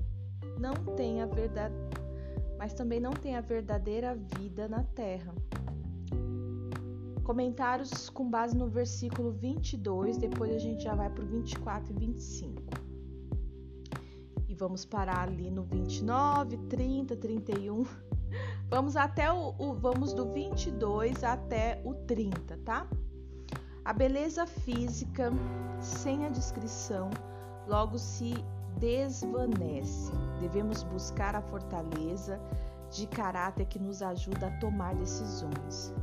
não 0.60 0.74
têm 0.96 1.22
a 1.22 1.26
verdade, 1.26 1.74
mas 2.58 2.74
também 2.74 3.00
não 3.00 3.12
têm 3.12 3.36
a 3.36 3.42
verdadeira 3.42 4.16
vida 4.16 4.68
na 4.68 4.84
terra. 4.84 5.34
Comentários 7.24 8.10
com 8.10 8.30
base 8.30 8.56
no 8.56 8.68
versículo 8.68 9.32
22, 9.32 10.18
depois 10.18 10.54
a 10.54 10.60
gente 10.60 10.84
já 10.84 10.94
vai 10.94 11.10
para 11.10 11.24
o 11.24 11.28
24 11.28 11.94
e 11.94 11.98
25. 11.98 12.62
E 14.50 14.54
vamos 14.54 14.84
parar 14.86 15.30
ali 15.30 15.50
no 15.50 15.64
29, 15.64 16.58
30, 16.70 17.16
31. 17.16 17.86
Vamos 18.68 18.98
até 18.98 19.32
o, 19.32 19.54
o 19.58 19.74
vamos 19.74 20.14
do 20.14 20.26
22 20.34 21.24
até 21.24 21.82
o 21.86 21.94
30, 21.94 22.58
tá? 22.66 22.88
A 23.86 23.94
beleza 23.94 24.46
física 24.46 25.32
sem 25.80 26.26
a 26.26 26.30
descrição 26.30 27.10
logo 27.68 27.98
se 27.98 28.34
desvanece. 28.80 30.12
Devemos 30.40 30.84
buscar 30.84 31.36
a 31.36 31.42
fortaleza 31.42 32.40
de 32.90 33.08
caráter 33.08 33.66
que 33.66 33.80
nos 33.80 34.02
ajuda 34.02 34.48
a 34.48 34.60
tomar 34.60 34.96
decisões. 34.96 35.94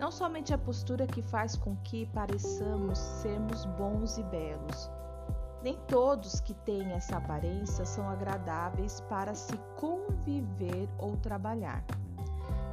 Não 0.00 0.10
somente 0.10 0.54
a 0.54 0.56
postura 0.56 1.06
que 1.06 1.20
faz 1.20 1.56
com 1.56 1.76
que 1.84 2.06
pareçamos 2.06 2.98
sermos 2.98 3.66
bons 3.66 4.16
e 4.16 4.22
belos, 4.22 4.90
Nem 5.62 5.76
todos 5.86 6.40
que 6.40 6.54
têm 6.54 6.90
essa 6.92 7.18
aparência 7.18 7.84
são 7.84 8.08
agradáveis 8.08 9.02
para 9.02 9.34
se 9.34 9.58
conviver 9.76 10.88
ou 10.96 11.18
trabalhar. 11.18 11.84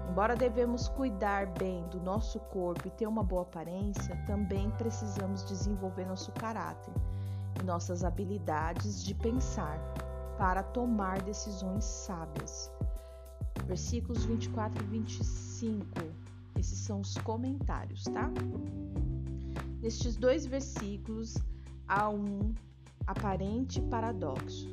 Embora 0.09 0.37
devemos 0.37 0.87
cuidar 0.87 1.47
bem 1.47 1.85
do 1.89 1.99
nosso 1.99 2.39
corpo 2.39 2.87
e 2.87 2.91
ter 2.91 3.05
uma 3.05 3.23
boa 3.23 3.41
aparência, 3.41 4.15
também 4.25 4.71
precisamos 4.71 5.43
desenvolver 5.43 6.05
nosso 6.05 6.31
caráter 6.31 6.93
e 7.59 7.63
nossas 7.65 8.05
habilidades 8.05 9.03
de 9.03 9.13
pensar 9.13 9.77
para 10.37 10.63
tomar 10.63 11.21
decisões 11.23 11.83
sábias. 11.83 12.71
Versículos 13.65 14.23
24 14.23 14.81
e 14.81 14.87
25. 14.87 16.16
Esses 16.57 16.79
são 16.79 17.01
os 17.01 17.15
comentários, 17.19 18.03
tá? 18.03 18.31
Nestes 19.81 20.17
dois 20.17 20.45
versículos 20.45 21.35
há 21.87 22.09
um 22.09 22.53
aparente 23.05 23.79
paradoxo. 23.81 24.67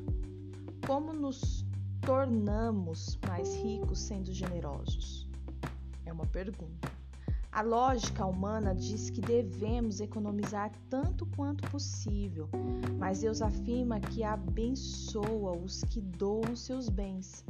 Como 0.86 1.12
nos 1.12 1.64
tornamos 2.00 3.18
mais 3.28 3.54
ricos 3.56 4.00
sendo 4.00 4.32
generosos? 4.32 5.28
É 6.04 6.12
uma 6.12 6.26
pergunta. 6.26 6.92
A 7.52 7.62
lógica 7.62 8.26
humana 8.26 8.74
diz 8.74 9.10
que 9.10 9.20
devemos 9.20 10.00
economizar 10.00 10.72
tanto 10.90 11.24
quanto 11.36 11.70
possível, 11.70 12.48
mas 12.98 13.20
Deus 13.20 13.40
afirma 13.40 14.00
que 14.00 14.24
abençoa 14.24 15.56
os 15.56 15.84
que 15.84 16.00
doam 16.00 16.56
seus 16.56 16.88
bens, 16.88 17.44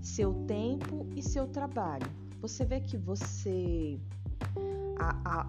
seu 0.00 0.32
tempo 0.46 1.06
e 1.14 1.22
seu 1.22 1.46
trabalho. 1.46 2.21
Você 2.42 2.64
vê 2.64 2.80
que 2.80 2.96
você 2.96 4.00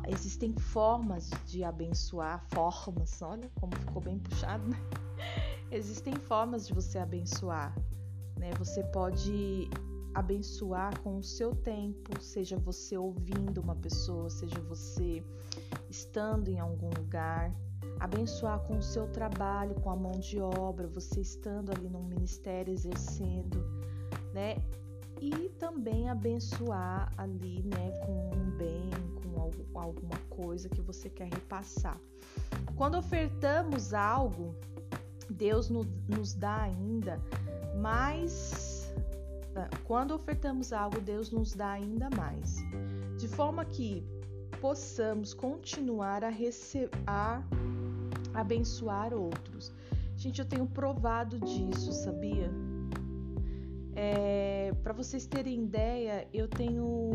existem 0.07 0.53
formas 0.53 1.31
de 1.47 1.63
abençoar, 1.63 2.45
formas, 2.53 3.19
olha 3.21 3.49
como 3.59 3.75
ficou 3.77 3.99
bem 3.99 4.19
puxado, 4.19 4.67
né? 4.67 4.77
Existem 5.71 6.13
formas 6.13 6.67
de 6.67 6.73
você 6.73 6.99
abençoar, 6.99 7.75
né? 8.37 8.51
Você 8.59 8.83
pode 8.83 9.69
abençoar 10.13 10.99
com 10.99 11.17
o 11.17 11.23
seu 11.23 11.55
tempo, 11.55 12.21
seja 12.21 12.57
você 12.57 12.95
ouvindo 12.95 13.59
uma 13.59 13.75
pessoa, 13.75 14.29
seja 14.29 14.59
você 14.61 15.23
estando 15.89 16.49
em 16.49 16.59
algum 16.59 16.91
lugar, 16.95 17.51
abençoar 17.99 18.59
com 18.67 18.77
o 18.77 18.83
seu 18.83 19.07
trabalho, 19.07 19.73
com 19.81 19.89
a 19.89 19.95
mão 19.95 20.19
de 20.19 20.39
obra, 20.39 20.87
você 20.87 21.21
estando 21.21 21.71
ali 21.71 21.89
num 21.89 22.03
ministério 22.03 22.71
exercendo, 22.71 23.65
né? 24.31 24.57
E 25.23 25.47
também 25.57 26.09
abençoar 26.09 27.13
ali, 27.17 27.63
né, 27.63 27.91
com 28.05 28.29
um 28.35 28.51
bem, 28.57 28.89
com 29.71 29.79
alguma 29.79 30.17
coisa 30.29 30.67
que 30.67 30.81
você 30.81 31.09
quer 31.09 31.29
repassar. 31.33 31.97
Quando 32.75 32.97
ofertamos 32.97 33.93
algo, 33.93 34.53
Deus 35.29 35.69
nos 35.69 36.33
dá 36.33 36.63
ainda 36.63 37.17
mais. 37.81 38.93
Ah, 39.55 39.69
quando 39.85 40.11
ofertamos 40.13 40.73
algo, 40.73 40.99
Deus 40.99 41.31
nos 41.31 41.53
dá 41.53 41.71
ainda 41.71 42.09
mais, 42.17 42.57
de 43.17 43.27
forma 43.29 43.63
que 43.63 44.03
possamos 44.59 45.33
continuar 45.33 46.21
a, 46.25 46.31
a 47.07 47.43
abençoar 48.33 49.13
outros. 49.13 49.71
Gente, 50.17 50.39
eu 50.39 50.45
tenho 50.45 50.67
provado 50.67 51.39
disso, 51.39 51.93
sabia? 51.93 52.51
É, 53.95 54.32
Para 54.81 54.93
vocês 54.93 55.25
terem 55.25 55.63
ideia, 55.63 56.27
eu 56.33 56.47
tenho 56.47 57.11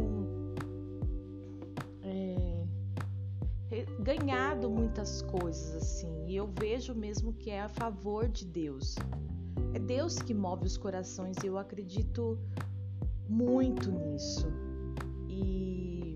ganhado 4.08 4.70
muitas 4.70 5.20
coisas 5.20 5.74
assim, 5.74 6.26
e 6.26 6.34
eu 6.34 6.46
vejo 6.58 6.94
mesmo 6.94 7.32
que 7.32 7.50
é 7.50 7.60
a 7.60 7.68
favor 7.68 8.28
de 8.28 8.46
Deus. 8.46 8.94
É 9.74 9.78
Deus 9.78 10.16
que 10.16 10.32
move 10.32 10.64
os 10.64 10.78
corações, 10.78 11.36
e 11.44 11.46
eu 11.46 11.58
acredito 11.58 12.38
muito 13.28 13.90
nisso. 13.90 14.48
E 15.28 16.14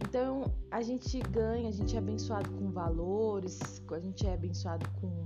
então 0.00 0.44
a 0.70 0.80
gente 0.80 1.20
ganha, 1.30 1.68
a 1.68 1.72
gente 1.72 1.94
é 1.94 1.98
abençoado 1.98 2.50
com 2.52 2.70
valores, 2.70 3.82
a 3.90 4.00
gente 4.00 4.26
é 4.26 4.32
abençoado 4.32 4.88
com, 4.98 5.24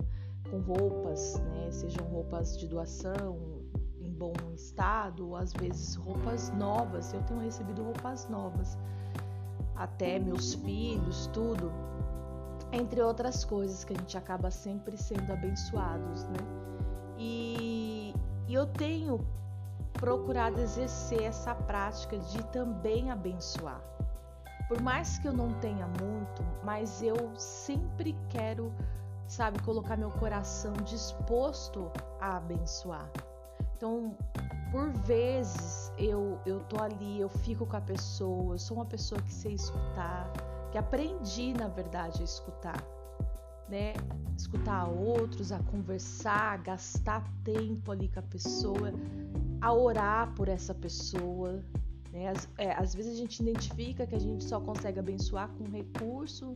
com 0.51 0.59
roupas, 0.61 1.39
né? 1.41 1.71
Sejam 1.71 2.05
roupas 2.09 2.59
de 2.59 2.67
doação 2.67 3.56
bom 4.17 4.35
estado, 4.55 5.29
ou 5.29 5.37
às 5.37 5.53
vezes 5.53 5.95
roupas 5.95 6.51
novas. 6.51 7.13
Eu 7.13 7.23
tenho 7.23 7.41
recebido 7.41 7.83
roupas 7.83 8.29
novas 8.29 8.77
até 9.77 10.19
meus 10.19 10.55
filhos, 10.55 11.27
tudo, 11.33 11.71
entre 12.73 13.01
outras 13.01 13.45
coisas 13.45 13.85
que 13.85 13.93
a 13.93 13.97
gente 13.97 14.17
acaba 14.17 14.51
sempre 14.51 14.97
sendo 14.97 15.33
abençoados, 15.33 16.25
né? 16.25 16.39
E, 17.19 18.15
e 18.49 18.55
eu 18.55 18.67
tenho 18.67 19.21
procurado 19.95 20.61
exercer 20.61 21.23
essa 21.23 21.55
prática 21.55 22.19
de 22.19 22.43
também 22.47 23.11
abençoar. 23.11 23.81
Por 24.69 24.81
mais 24.81 25.19
que 25.19 25.29
eu 25.29 25.33
não 25.33 25.53
tenha 25.61 25.87
muito, 25.87 26.43
mas 26.65 27.01
eu 27.03 27.33
sempre 27.37 28.17
quero, 28.29 28.73
sabe, 29.29 29.61
colocar 29.63 29.97
meu 29.97 30.11
coração 30.11 30.73
disposto 30.85 31.91
a 32.21 32.37
abençoar. 32.37 33.09
Então, 33.77 34.17
por 34.71 34.91
vezes 35.07 35.93
eu, 35.99 36.39
eu 36.45 36.61
tô 36.61 36.81
ali, 36.81 37.21
eu 37.21 37.29
fico 37.29 37.67
com 37.67 37.77
a 37.77 37.81
pessoa, 37.81 38.55
eu 38.55 38.59
sou 38.59 38.79
uma 38.79 38.87
pessoa 38.87 39.21
que 39.23 39.33
sei 39.33 39.55
escutar, 39.55 40.31
que 40.71 40.79
aprendi, 40.79 41.55
na 41.55 41.69
verdade, 41.69 42.21
a 42.21 42.25
escutar, 42.25 42.83
né? 43.69 43.95
Escutar 44.37 44.89
outros, 44.89 45.53
a 45.53 45.59
conversar, 45.61 46.55
a 46.55 46.57
gastar 46.59 47.25
tempo 47.43 47.91
ali 47.91 48.09
com 48.09 48.21
a 48.21 48.23
pessoa, 48.23 48.93
a 49.61 49.73
orar 49.73 50.35
por 50.35 50.49
essa 50.49 50.75
pessoa. 50.75 51.63
Né? 52.13 52.29
Às, 52.29 52.49
é, 52.59 52.73
às 52.73 52.95
vezes 52.95 53.13
a 53.13 53.17
gente 53.17 53.41
identifica 53.41 54.07
que 54.07 54.15
a 54.15 54.21
gente 54.21 54.45
só 54.45 54.61
consegue 54.61 54.99
abençoar 54.99 55.49
com 55.49 55.65
recurso, 55.65 56.53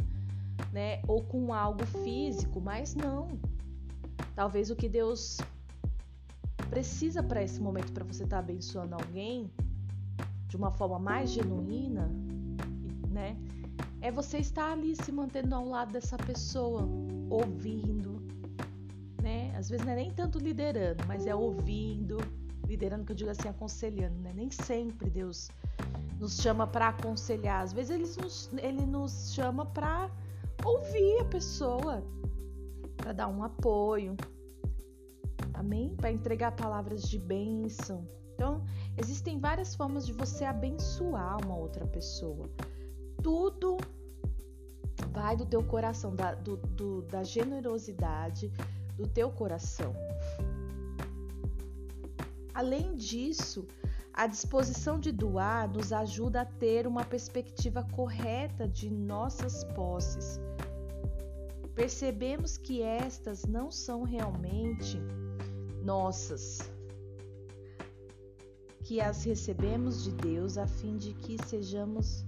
né? 0.72 1.00
Ou 1.08 1.22
com 1.22 1.54
algo 1.54 1.84
físico, 1.86 2.60
mas 2.60 2.94
não. 2.94 3.28
Talvez 4.34 4.70
o 4.70 4.76
que 4.76 4.88
Deus 4.88 5.38
precisa 6.70 7.22
para 7.22 7.42
esse 7.42 7.61
momento 7.61 7.92
para 7.92 8.04
você 8.04 8.22
estar 8.22 8.37
tá 8.37 8.40
abençoando 8.40 8.94
alguém 8.94 9.50
de 10.46 10.56
uma 10.56 10.70
forma 10.70 10.98
mais 10.98 11.30
genuína, 11.30 12.09
né? 13.11 13.37
É 14.00 14.11
você 14.11 14.38
estar 14.38 14.72
ali 14.72 14.94
se 14.96 15.12
mantendo 15.12 15.54
ao 15.54 15.68
lado 15.68 15.92
dessa 15.92 16.16
pessoa, 16.16 16.88
ouvindo, 17.28 18.22
né? 19.20 19.52
Às 19.56 19.68
vezes 19.68 19.85
não 19.85 19.92
é 19.92 19.96
nem 19.96 20.11
tanto 20.12 20.38
liderando, 20.38 21.04
mas 21.06 21.26
é 21.26 21.35
ouvindo, 21.35 22.18
liderando 22.66 23.04
que 23.04 23.12
eu 23.12 23.16
digo 23.16 23.30
assim, 23.30 23.48
aconselhando, 23.48 24.18
né? 24.20 24.33
Nem 24.35 24.50
sempre 24.50 25.11
Deus 25.11 25.50
nos 26.20 26.40
chama 26.40 26.66
para 26.66 26.88
aconselhar, 26.88 27.62
às 27.62 27.72
vezes 27.72 27.90
ele 27.90 28.22
nos, 28.22 28.50
ele 28.59 28.87
nos 28.87 29.33
chama 29.35 29.66
para 29.66 30.11
ouvir 30.64 31.20
a 31.20 31.24
pessoa, 31.24 32.02
para 32.96 33.12
dar 33.12 33.28
um 33.28 33.42
apoio, 33.42 34.16
Amém? 35.61 35.94
Para 35.94 36.11
entregar 36.11 36.53
palavras 36.53 37.03
de 37.03 37.18
bênção. 37.18 38.09
Então, 38.35 38.64
existem 38.96 39.38
várias 39.38 39.75
formas 39.75 40.07
de 40.07 40.12
você 40.14 40.46
abençoar 40.46 41.37
uma 41.44 41.55
outra 41.55 41.87
pessoa. 41.87 42.49
Tudo 43.23 43.77
vai 45.12 45.37
do 45.37 45.44
teu 45.44 45.62
coração, 45.62 46.16
da, 46.16 46.35
do, 46.35 46.57
do, 46.57 47.03
da 47.03 47.23
generosidade 47.23 48.51
do 48.96 49.07
teu 49.07 49.31
coração. 49.31 49.94
Além 52.55 52.94
disso, 52.94 53.66
a 54.14 54.27
disposição 54.27 54.99
de 54.99 55.12
doar 55.12 55.70
nos 55.70 55.92
ajuda 55.92 56.40
a 56.40 56.46
ter 56.46 56.87
uma 56.87 57.05
perspectiva 57.05 57.87
correta 57.92 58.66
de 58.66 58.88
nossas 58.88 59.62
posses. 59.62 60.40
Percebemos 61.75 62.57
que 62.57 62.81
estas 62.81 63.44
não 63.44 63.70
são 63.70 64.03
realmente 64.05 64.99
nossas, 65.83 66.71
que 68.85 69.01
as 69.01 69.25
recebemos 69.25 70.05
de 70.05 70.12
Deus 70.12 70.59
a 70.59 70.66
fim 70.66 70.97
de 70.97 71.14
que 71.14 71.37
sejamos 71.47 72.25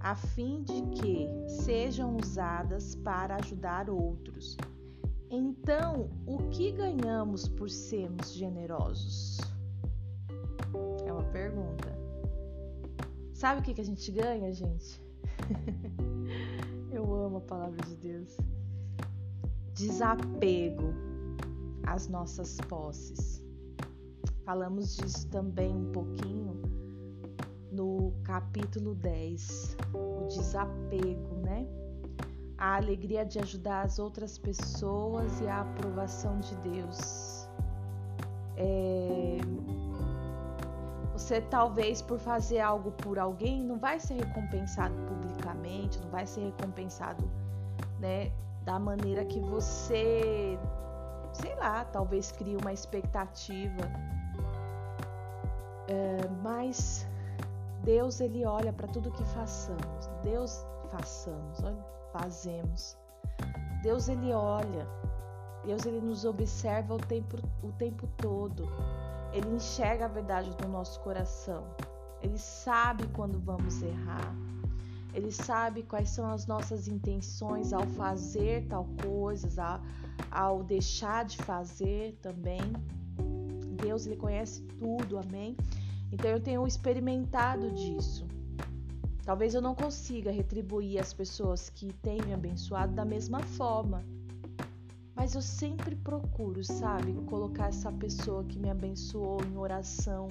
a 0.00 0.14
fim 0.14 0.62
de 0.62 0.82
que 0.98 1.28
sejam 1.62 2.16
usadas 2.16 2.94
para 2.96 3.36
ajudar 3.36 3.90
outros. 3.90 4.56
Então, 5.30 6.10
o 6.26 6.38
que 6.48 6.72
ganhamos 6.72 7.46
por 7.46 7.70
sermos 7.70 8.32
generosos? 8.32 9.38
É 11.06 11.12
uma 11.12 11.24
pergunta. 11.24 11.88
Sabe 13.34 13.60
o 13.60 13.62
que, 13.62 13.74
que 13.74 13.80
a 13.80 13.84
gente 13.84 14.10
ganha, 14.10 14.52
gente? 14.52 15.00
Eu 16.90 17.14
amo 17.14 17.36
a 17.36 17.42
palavra 17.42 17.80
de 17.86 17.94
Deus. 17.96 18.36
Desapego 19.74 21.09
as 21.92 22.08
nossas 22.08 22.56
posses. 22.68 23.44
Falamos 24.44 24.96
disso 24.96 25.28
também 25.28 25.74
um 25.74 25.92
pouquinho 25.92 26.60
no 27.70 28.12
capítulo 28.24 28.94
10, 28.94 29.76
o 29.94 30.26
desapego, 30.28 31.36
né? 31.44 31.66
a 32.60 32.76
alegria 32.76 33.24
de 33.24 33.38
ajudar 33.38 33.86
as 33.86 33.98
outras 33.98 34.36
pessoas 34.36 35.40
e 35.40 35.48
a 35.48 35.62
aprovação 35.62 36.38
de 36.40 36.54
Deus. 36.56 37.48
É... 38.54 39.38
Você 41.14 41.40
talvez 41.40 42.02
por 42.02 42.18
fazer 42.18 42.60
algo 42.60 42.92
por 42.92 43.18
alguém 43.18 43.62
não 43.64 43.78
vai 43.78 43.98
ser 43.98 44.14
recompensado 44.14 44.94
publicamente, 45.06 45.98
não 46.00 46.10
vai 46.10 46.26
ser 46.26 46.42
recompensado, 46.42 47.24
né, 47.98 48.30
da 48.64 48.78
maneira 48.78 49.24
que 49.24 49.40
você, 49.40 50.58
sei 51.40 51.54
lá, 51.56 51.84
talvez 51.84 52.32
crie 52.32 52.56
uma 52.56 52.72
expectativa. 52.72 53.82
É, 55.88 56.28
mas 56.42 57.06
Deus 57.84 58.20
ele 58.20 58.44
olha 58.44 58.72
para 58.72 58.88
tudo 58.88 59.10
que 59.10 59.24
façamos. 59.24 60.10
Deus 60.22 60.64
façamos, 60.90 61.62
olha, 61.62 61.84
fazemos. 62.12 62.96
Deus 63.82 64.08
ele 64.08 64.32
olha. 64.32 64.86
Deus 65.64 65.84
ele 65.84 66.00
nos 66.00 66.24
observa 66.24 66.94
o 66.94 66.98
tempo, 66.98 67.36
o 67.62 67.72
tempo 67.72 68.06
todo. 68.16 68.64
Ele 69.32 69.48
enxerga 69.54 70.06
a 70.06 70.08
verdade 70.08 70.54
no 70.62 70.68
nosso 70.68 71.00
coração. 71.00 71.64
Ele 72.22 72.38
sabe 72.38 73.06
quando 73.08 73.38
vamos 73.38 73.82
errar. 73.82 74.34
Ele 75.12 75.32
sabe 75.32 75.82
quais 75.82 76.10
são 76.10 76.30
as 76.30 76.46
nossas 76.46 76.86
intenções 76.86 77.72
ao 77.72 77.86
fazer 77.88 78.66
tal 78.68 78.86
coisas, 79.02 79.58
ao, 80.30 80.62
deixar 80.62 81.24
de 81.24 81.36
fazer 81.38 82.18
também. 82.20 82.60
Deus 83.82 84.06
ele 84.06 84.16
conhece 84.16 84.62
tudo, 84.78 85.18
amém? 85.18 85.56
Então 86.12 86.30
eu 86.30 86.40
tenho 86.40 86.66
experimentado 86.66 87.70
disso. 87.70 88.26
Talvez 89.24 89.54
eu 89.54 89.60
não 89.60 89.74
consiga 89.74 90.30
retribuir 90.30 90.98
as 90.98 91.12
pessoas 91.12 91.70
que 91.70 91.92
têm 91.94 92.20
me 92.26 92.32
abençoado 92.32 92.94
da 92.94 93.04
mesma 93.04 93.40
forma. 93.40 94.02
Mas 95.14 95.34
eu 95.34 95.42
sempre 95.42 95.94
procuro, 95.96 96.64
sabe, 96.64 97.12
colocar 97.26 97.68
essa 97.68 97.92
pessoa 97.92 98.42
que 98.44 98.58
me 98.58 98.70
abençoou 98.70 99.38
em 99.44 99.56
oração. 99.56 100.28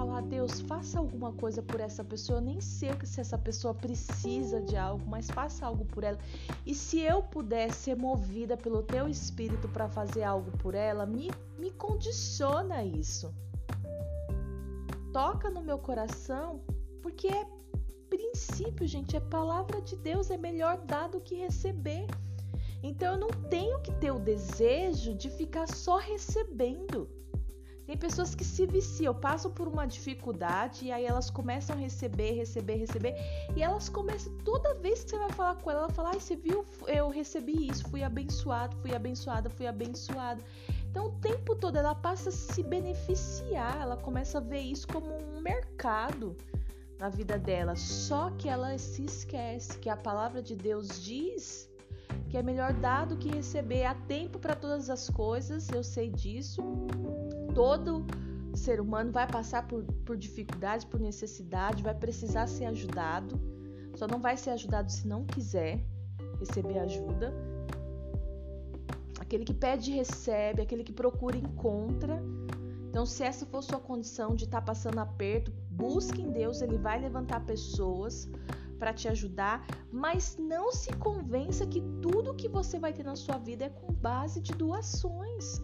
Falar, 0.00 0.22
Deus, 0.22 0.62
faça 0.62 0.98
alguma 0.98 1.30
coisa 1.30 1.60
por 1.60 1.78
essa 1.78 2.02
pessoa. 2.02 2.38
Eu 2.38 2.42
nem 2.42 2.58
sei 2.58 2.90
se 3.04 3.20
essa 3.20 3.36
pessoa 3.36 3.74
precisa 3.74 4.58
de 4.62 4.74
algo, 4.74 5.04
mas 5.06 5.30
faça 5.30 5.66
algo 5.66 5.84
por 5.84 6.04
ela. 6.04 6.18
E 6.64 6.74
se 6.74 7.00
eu 7.00 7.22
puder 7.22 7.70
ser 7.70 7.96
movida 7.96 8.56
pelo 8.56 8.82
teu 8.82 9.06
espírito 9.06 9.68
para 9.68 9.90
fazer 9.90 10.22
algo 10.22 10.50
por 10.56 10.74
ela, 10.74 11.04
me, 11.04 11.30
me 11.58 11.70
condiciona 11.72 12.82
isso 12.82 13.30
toca 15.12 15.50
no 15.50 15.60
meu 15.60 15.78
coração, 15.78 16.60
porque 17.02 17.28
é 17.28 17.46
princípio, 18.08 18.86
gente, 18.86 19.16
é 19.16 19.20
palavra 19.20 19.82
de 19.82 19.96
Deus, 19.96 20.30
é 20.30 20.36
melhor 20.36 20.78
dar 20.78 21.08
do 21.08 21.20
que 21.20 21.34
receber. 21.34 22.06
Então 22.82 23.14
eu 23.14 23.18
não 23.18 23.28
tenho 23.50 23.78
que 23.80 23.92
ter 23.92 24.10
o 24.10 24.18
desejo 24.18 25.14
de 25.14 25.28
ficar 25.28 25.68
só 25.68 25.98
recebendo. 25.98 27.08
Tem 27.90 27.98
pessoas 27.98 28.36
que 28.36 28.44
se 28.44 28.66
viciam, 28.66 29.12
passam 29.12 29.50
por 29.50 29.66
uma 29.66 29.84
dificuldade 29.84 30.84
e 30.84 30.92
aí 30.92 31.04
elas 31.04 31.28
começam 31.28 31.74
a 31.74 31.78
receber, 31.80 32.34
receber, 32.34 32.76
receber. 32.76 33.16
E 33.56 33.64
elas 33.64 33.88
começam, 33.88 34.32
toda 34.44 34.76
vez 34.76 35.02
que 35.02 35.10
você 35.10 35.18
vai 35.18 35.30
falar 35.30 35.56
com 35.56 35.72
ela, 35.72 35.80
ela 35.80 35.88
fala: 35.88 36.10
Ai, 36.10 36.20
você 36.20 36.36
viu? 36.36 36.64
Eu 36.86 37.08
recebi 37.08 37.68
isso, 37.68 37.90
fui 37.90 38.04
abençoado, 38.04 38.76
fui 38.76 38.94
abençoada, 38.94 39.50
fui 39.50 39.66
abençoada. 39.66 40.40
Então, 40.88 41.06
o 41.06 41.12
tempo 41.18 41.56
todo 41.56 41.74
ela 41.74 41.92
passa 41.92 42.28
a 42.28 42.32
se 42.32 42.62
beneficiar, 42.62 43.82
ela 43.82 43.96
começa 43.96 44.38
a 44.38 44.40
ver 44.40 44.60
isso 44.60 44.86
como 44.86 45.12
um 45.12 45.40
mercado 45.40 46.36
na 46.96 47.08
vida 47.08 47.36
dela. 47.36 47.74
Só 47.74 48.30
que 48.38 48.48
ela 48.48 48.78
se 48.78 49.04
esquece 49.04 49.76
que 49.80 49.88
a 49.88 49.96
palavra 49.96 50.40
de 50.40 50.54
Deus 50.54 51.02
diz 51.02 51.68
que 52.28 52.36
é 52.36 52.42
melhor 52.42 52.72
dar 52.72 53.06
do 53.06 53.16
que 53.16 53.28
receber. 53.28 53.84
Há 53.84 53.94
tempo 53.94 54.38
para 54.38 54.54
todas 54.54 54.88
as 54.88 55.08
coisas, 55.10 55.68
eu 55.70 55.82
sei 55.82 56.10
disso. 56.10 56.62
Todo 57.54 58.06
ser 58.54 58.80
humano 58.80 59.10
vai 59.10 59.26
passar 59.26 59.66
por, 59.66 59.82
por 60.04 60.16
dificuldade, 60.16 60.86
por 60.86 61.00
necessidade, 61.00 61.82
vai 61.82 61.94
precisar 61.94 62.46
ser 62.46 62.66
ajudado. 62.66 63.40
Só 63.96 64.06
não 64.06 64.20
vai 64.20 64.36
ser 64.36 64.50
ajudado 64.50 64.90
se 64.90 65.06
não 65.06 65.24
quiser 65.24 65.84
receber 66.38 66.78
ajuda. 66.78 67.34
Aquele 69.18 69.44
que 69.44 69.54
pede, 69.54 69.92
recebe, 69.92 70.62
aquele 70.62 70.82
que 70.82 70.92
procura, 70.92 71.36
encontra. 71.36 72.22
Então, 72.88 73.06
se 73.06 73.22
essa 73.22 73.46
for 73.46 73.62
sua 73.62 73.78
condição 73.78 74.34
de 74.34 74.44
estar 74.44 74.60
tá 74.60 74.66
passando 74.66 74.98
aperto, 74.98 75.52
busque 75.70 76.20
em 76.20 76.32
Deus, 76.32 76.60
Ele 76.60 76.76
vai 76.76 77.00
levantar 77.00 77.44
pessoas 77.46 78.28
para 78.80 78.94
te 78.94 79.06
ajudar, 79.06 79.64
mas 79.92 80.36
não 80.38 80.72
se 80.72 80.90
convença 80.94 81.66
que 81.66 81.82
tudo 82.00 82.34
que 82.34 82.48
você 82.48 82.78
vai 82.78 82.92
ter 82.92 83.04
na 83.04 83.14
sua 83.14 83.36
vida 83.38 83.66
é 83.66 83.68
com 83.68 83.92
base 83.92 84.40
de 84.40 84.52
doações. 84.52 85.62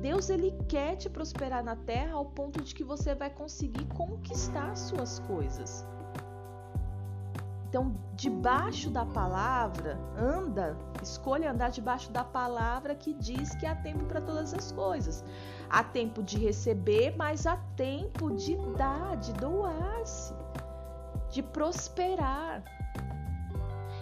Deus 0.00 0.30
ele 0.30 0.52
quer 0.68 0.94
te 0.96 1.10
prosperar 1.10 1.64
na 1.64 1.74
terra 1.74 2.14
ao 2.14 2.26
ponto 2.26 2.62
de 2.62 2.72
que 2.74 2.84
você 2.84 3.14
vai 3.14 3.28
conseguir 3.28 3.84
conquistar 3.86 4.70
as 4.70 4.78
suas 4.78 5.18
coisas. 5.18 5.84
Então, 7.68 7.96
debaixo 8.14 8.88
da 8.88 9.04
palavra, 9.04 9.98
anda, 10.16 10.78
escolha 11.02 11.50
andar 11.50 11.70
debaixo 11.70 12.10
da 12.12 12.22
palavra 12.22 12.94
que 12.94 13.12
diz 13.12 13.54
que 13.56 13.66
há 13.66 13.74
tempo 13.74 14.04
para 14.04 14.20
todas 14.20 14.54
as 14.54 14.70
coisas. 14.70 15.24
Há 15.68 15.82
tempo 15.82 16.22
de 16.22 16.38
receber, 16.38 17.14
mas 17.16 17.46
há 17.46 17.56
tempo 17.76 18.30
de 18.34 18.56
dar, 18.76 19.16
de 19.16 19.32
doar-se, 19.34 20.32
de 21.36 21.42
prosperar. 21.42 22.62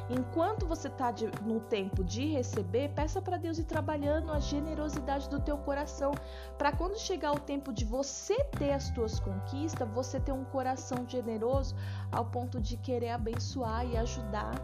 Enquanto 0.08 0.66
você 0.66 0.86
está 0.86 1.12
no 1.42 1.58
tempo 1.60 2.04
de 2.04 2.26
receber, 2.26 2.90
peça 2.90 3.20
para 3.20 3.38
Deus 3.38 3.58
ir 3.58 3.64
trabalhando 3.64 4.30
a 4.30 4.38
generosidade 4.38 5.28
do 5.28 5.40
teu 5.40 5.56
coração, 5.58 6.12
para 6.56 6.70
quando 6.70 6.96
chegar 6.96 7.32
o 7.32 7.40
tempo 7.40 7.72
de 7.72 7.84
você 7.84 8.36
ter 8.58 8.72
as 8.72 8.90
tuas 8.90 9.18
conquistas, 9.18 9.88
você 9.88 10.20
ter 10.20 10.30
um 10.30 10.44
coração 10.44 11.04
generoso 11.08 11.74
ao 12.12 12.26
ponto 12.26 12.60
de 12.60 12.76
querer 12.76 13.10
abençoar 13.10 13.84
e 13.84 13.96
ajudar, 13.96 14.54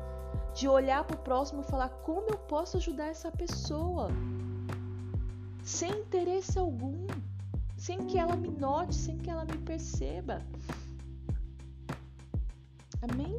de 0.54 0.68
olhar 0.68 1.02
para 1.02 1.16
o 1.16 1.20
próximo 1.20 1.62
e 1.62 1.64
falar 1.64 1.88
como 1.88 2.28
eu 2.28 2.38
posso 2.38 2.76
ajudar 2.76 3.06
essa 3.06 3.32
pessoa, 3.32 4.10
sem 5.64 5.90
interesse 5.90 6.56
algum, 6.56 7.06
sem 7.76 7.98
que 8.06 8.16
ela 8.16 8.36
me 8.36 8.50
note, 8.50 8.94
sem 8.94 9.18
que 9.18 9.28
ela 9.28 9.44
me 9.44 9.58
perceba. 9.58 10.40
Amém? 13.02 13.38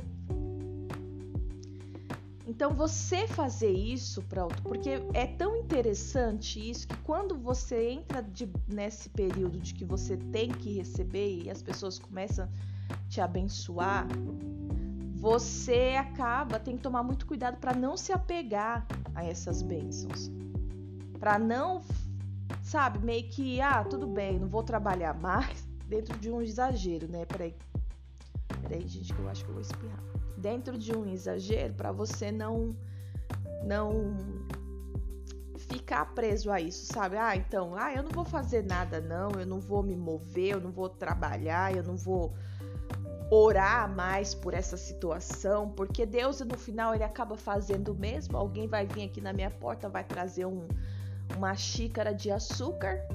Então 2.52 2.74
você 2.74 3.28
fazer 3.28 3.72
isso, 3.72 4.22
pronto, 4.24 4.62
porque 4.64 5.00
é 5.14 5.26
tão 5.26 5.56
interessante 5.56 6.70
isso 6.70 6.88
que 6.88 6.98
quando 6.98 7.38
você 7.38 7.92
entra 7.92 8.22
de, 8.22 8.50
nesse 8.68 9.10
período 9.10 9.60
de 9.60 9.74
que 9.74 9.86
você 9.86 10.18
tem 10.18 10.50
que 10.50 10.74
receber 10.74 11.44
e 11.44 11.50
as 11.50 11.62
pessoas 11.62 11.98
começam 11.98 12.46
a 12.90 13.10
te 13.10 13.22
abençoar, 13.22 14.06
você 15.14 15.96
acaba, 15.98 16.60
tem 16.60 16.76
que 16.76 16.84
tomar 16.84 17.04
muito 17.04 17.26
cuidado 17.26 17.58
para 17.58 17.74
não 17.74 17.96
se 17.96 18.12
apegar 18.12 18.86
a 19.14 19.24
essas 19.24 19.62
bênçãos. 19.62 20.32
Para 21.20 21.40
não, 21.40 21.82
sabe, 22.64 23.00
meio 23.00 23.30
que, 23.30 23.62
ah, 23.62 23.84
tudo 23.84 24.08
bem, 24.08 24.40
não 24.40 24.48
vou 24.48 24.64
trabalhar 24.64 25.14
mais, 25.14 25.66
dentro 25.88 26.18
de 26.18 26.30
um 26.30 26.42
exagero, 26.42 27.08
né? 27.08 27.24
Peraí. 27.26 27.56
Peraí, 28.72 28.88
gente, 28.88 29.14
que 29.14 29.20
eu 29.20 29.28
acho 29.28 29.44
que 29.44 29.50
eu 29.50 29.56
vou 29.56 29.62
espirrar 29.62 30.02
dentro 30.38 30.78
de 30.78 30.96
um 30.96 31.06
exagero 31.06 31.74
para 31.74 31.92
você 31.92 32.32
não 32.32 32.74
não 33.66 34.16
ficar 35.58 36.14
preso 36.16 36.50
a 36.50 36.62
isso, 36.62 36.86
sabe? 36.86 37.18
Ah, 37.18 37.36
então, 37.36 37.76
ah, 37.76 37.94
eu 37.94 38.02
não 38.02 38.12
vou 38.12 38.24
fazer 38.24 38.64
nada 38.64 39.02
não, 39.02 39.32
eu 39.32 39.46
não 39.46 39.60
vou 39.60 39.84
me 39.84 39.94
mover, 39.94 40.54
eu 40.54 40.62
não 40.62 40.72
vou 40.72 40.88
trabalhar, 40.88 41.76
eu 41.76 41.84
não 41.84 41.98
vou 41.98 42.34
orar 43.30 43.94
mais 43.94 44.34
por 44.34 44.54
essa 44.54 44.78
situação, 44.78 45.70
porque 45.70 46.06
Deus 46.06 46.40
no 46.40 46.58
final 46.58 46.96
ele 46.96 47.04
acaba 47.04 47.36
fazendo 47.36 47.94
mesmo. 47.94 48.38
Alguém 48.38 48.70
vai 48.70 48.88
vir 48.88 49.04
aqui 49.04 49.20
na 49.20 49.34
minha 49.34 49.52
porta, 49.52 49.90
vai 49.90 50.06
trazer 50.06 50.46
um, 50.46 50.66
uma 51.36 51.54
xícara 51.56 52.16
de 52.16 52.32
açúcar. 52.32 53.06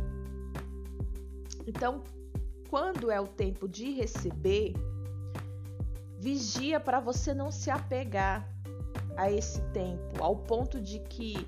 Então, 1.66 2.05
quando 2.69 3.11
é 3.11 3.19
o 3.19 3.27
tempo 3.27 3.66
de 3.66 3.90
receber, 3.92 4.75
Vigia 6.18 6.81
para 6.81 7.00
você 7.00 7.35
não 7.35 7.50
se 7.50 7.70
apegar 7.70 8.48
a 9.16 9.31
esse 9.31 9.61
tempo, 9.72 10.22
ao 10.22 10.37
ponto 10.37 10.81
de 10.81 10.98
que 11.00 11.46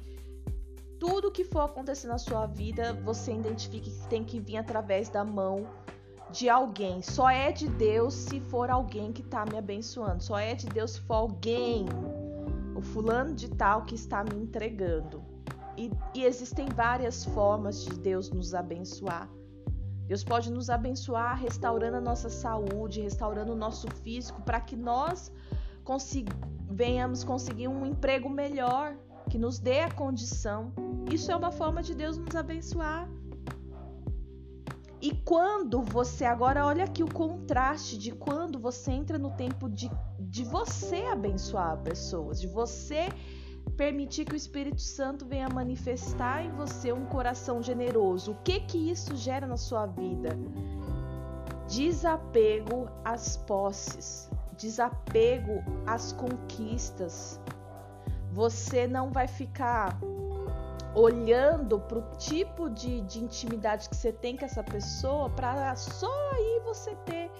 tudo 0.98 1.30
que 1.30 1.44
for 1.44 1.60
acontecer 1.60 2.08
na 2.08 2.18
sua 2.18 2.46
vida, 2.46 2.92
você 3.04 3.32
identifique 3.32 3.90
que 3.90 4.08
tem 4.08 4.24
que 4.24 4.40
vir 4.40 4.56
através 4.56 5.08
da 5.08 5.24
mão 5.24 5.66
de 6.30 6.48
alguém. 6.48 7.02
Só 7.02 7.30
é 7.30 7.52
de 7.52 7.68
Deus 7.68 8.14
se 8.14 8.40
for 8.40 8.70
alguém 8.70 9.12
que 9.12 9.22
está 9.22 9.44
me 9.46 9.56
abençoando. 9.56 10.22
Só 10.22 10.38
é 10.38 10.54
de 10.54 10.66
Deus 10.66 10.92
se 10.92 11.00
for 11.02 11.14
alguém, 11.14 11.86
o 12.74 12.80
fulano 12.80 13.34
de 13.34 13.48
tal 13.48 13.84
que 13.84 13.94
está 13.94 14.24
me 14.24 14.34
entregando. 14.34 15.22
E, 15.76 15.90
e 16.14 16.24
existem 16.24 16.66
várias 16.68 17.24
formas 17.24 17.84
de 17.84 17.94
Deus 17.98 18.30
nos 18.30 18.54
abençoar. 18.54 19.28
Deus 20.08 20.24
pode 20.24 20.50
nos 20.50 20.70
abençoar 20.70 21.38
restaurando 21.38 21.98
a 21.98 22.00
nossa 22.00 22.30
saúde, 22.30 23.02
restaurando 23.02 23.52
o 23.52 23.56
nosso 23.56 23.86
físico, 24.02 24.40
para 24.40 24.58
que 24.58 24.74
nós 24.74 25.30
venhamos 26.70 27.22
conseguir 27.22 27.68
um 27.68 27.84
emprego 27.84 28.28
melhor, 28.28 28.96
que 29.28 29.38
nos 29.38 29.58
dê 29.58 29.80
a 29.80 29.90
condição. 29.90 30.72
Isso 31.12 31.30
é 31.30 31.36
uma 31.36 31.52
forma 31.52 31.82
de 31.82 31.94
Deus 31.94 32.16
nos 32.16 32.34
abençoar. 32.34 33.06
E 35.00 35.12
quando 35.24 35.82
você, 35.82 36.24
agora 36.24 36.64
olha 36.64 36.84
aqui 36.84 37.02
o 37.04 37.12
contraste 37.12 37.98
de 37.98 38.10
quando 38.10 38.58
você 38.58 38.90
entra 38.90 39.18
no 39.18 39.30
tempo 39.30 39.68
de, 39.68 39.90
de 40.18 40.42
você 40.42 41.04
abençoar 41.04 41.76
pessoas, 41.82 42.40
de 42.40 42.48
você 42.48 43.08
permitir 43.78 44.24
que 44.24 44.34
o 44.34 44.36
Espírito 44.36 44.82
Santo 44.82 45.24
venha 45.24 45.48
manifestar 45.48 46.44
em 46.44 46.50
você 46.50 46.92
um 46.92 47.06
coração 47.06 47.62
generoso. 47.62 48.32
O 48.32 48.34
que 48.42 48.58
que 48.58 48.90
isso 48.90 49.14
gera 49.14 49.46
na 49.46 49.56
sua 49.56 49.86
vida? 49.86 50.36
Desapego 51.68 52.90
às 53.04 53.36
posses, 53.36 54.28
desapego 54.58 55.62
às 55.86 56.12
conquistas. 56.12 57.40
Você 58.32 58.88
não 58.88 59.12
vai 59.12 59.28
ficar 59.28 59.96
olhando 60.92 61.78
para 61.78 61.98
o 61.98 62.10
tipo 62.16 62.68
de, 62.68 63.00
de 63.02 63.22
intimidade 63.22 63.88
que 63.88 63.94
você 63.94 64.10
tem 64.10 64.36
com 64.36 64.44
essa 64.44 64.64
pessoa 64.64 65.30
para 65.30 65.76
só 65.76 66.12
aí 66.32 66.60
você 66.64 66.96
ter 67.06 67.30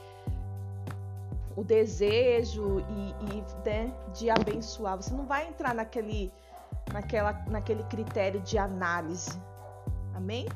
o 1.59 1.65
desejo 1.65 2.79
e, 2.89 3.35
e 3.35 3.69
né, 3.69 3.93
de 4.15 4.31
abençoar. 4.31 4.97
Você 4.97 5.13
não 5.13 5.27
vai 5.27 5.49
entrar 5.49 5.75
naquele, 5.75 6.33
naquela, 6.93 7.33
naquele 7.49 7.83
critério 7.85 8.41
de 8.43 8.57
análise. 8.57 9.37
Amém? 10.15 10.47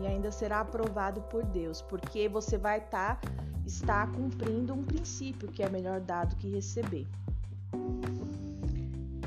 E 0.00 0.06
ainda 0.08 0.32
será 0.32 0.60
aprovado 0.60 1.22
por 1.22 1.44
Deus, 1.44 1.80
porque 1.80 2.28
você 2.28 2.58
vai 2.58 2.78
estar 2.78 3.20
tá, 3.20 3.30
estar 3.64 4.10
cumprindo 4.10 4.74
um 4.74 4.82
princípio 4.82 5.46
que 5.46 5.62
é 5.62 5.68
melhor 5.68 6.00
dado 6.00 6.34
que 6.34 6.50
receber. 6.50 7.06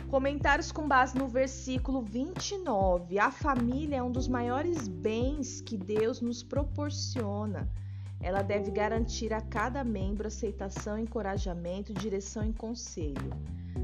Comentários 0.10 0.70
com 0.70 0.86
base 0.86 1.17
no 1.17 1.30
versículo 1.30 2.02
29. 2.02 3.20
A 3.20 3.32
família 3.32 3.98
é 3.98 4.04
um 4.04 4.12
dos 4.12 4.28
maiores 4.28 4.86
bens 4.89 5.62
que 5.62 5.78
Deus 5.78 6.20
nos 6.20 6.43
proporciona. 6.43 7.70
Ela 8.22 8.42
deve 8.42 8.72
garantir 8.72 9.34
a 9.34 9.42
cada 9.42 9.84
membro 9.84 10.28
aceitação, 10.28 10.98
encorajamento, 10.98 11.94
direção 11.94 12.44
e 12.44 12.54
conselho. 12.54 13.32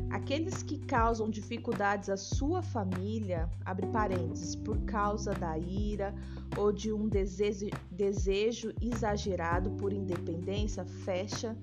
Aqueles 0.09 0.61
que 0.61 0.77
causam 0.77 1.29
dificuldades 1.29 2.09
à 2.09 2.17
sua 2.17 2.61
família, 2.61 3.49
abre 3.65 3.87
parênteses, 3.87 4.55
por 4.55 4.77
causa 4.85 5.33
da 5.33 5.57
ira 5.57 6.13
ou 6.57 6.71
de 6.71 6.91
um 6.91 7.07
desejo, 7.07 7.67
desejo 7.91 8.73
exagerado 8.81 9.71
por 9.71 9.91
independência, 9.91 10.85
fecha 10.85 11.55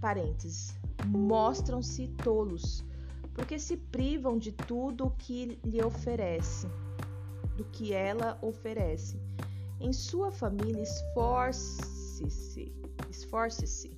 parênteses, 0.00 0.74
mostram-se 1.06 2.08
tolos 2.08 2.84
porque 3.40 3.58
se 3.58 3.76
privam 3.76 4.38
de 4.38 4.52
tudo 4.52 5.06
o 5.06 5.10
que 5.10 5.58
lhe 5.64 5.82
oferece, 5.82 6.66
do 7.56 7.64
que 7.64 7.92
ela 7.92 8.38
oferece. 8.42 9.18
Em 9.80 9.92
sua 9.92 10.30
família, 10.30 10.82
esforce-se, 10.82 12.70
esforce-se 13.08 13.90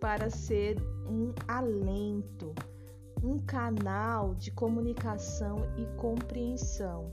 para 0.00 0.28
ser 0.30 0.76
um 1.06 1.32
alento, 1.46 2.54
um 3.22 3.38
canal 3.38 4.34
de 4.34 4.50
comunicação 4.50 5.58
e 5.76 5.86
compreensão. 5.96 7.12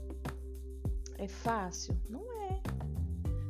É 1.18 1.28
fácil? 1.28 1.96
Não 2.08 2.20
é. 2.42 2.60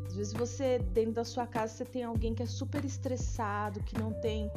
Às 0.07 0.15
vezes 0.15 0.33
você 0.33 0.79
dentro 0.79 1.13
da 1.13 1.25
sua 1.25 1.47
casa 1.47 1.75
você 1.75 1.85
tem 1.85 2.05
alguém 2.05 2.35
que 2.35 2.43
é 2.43 2.47
super 2.47 2.85
estressado, 2.85 3.83
que 3.83 3.99
não 3.99 4.13
tem 4.21 4.51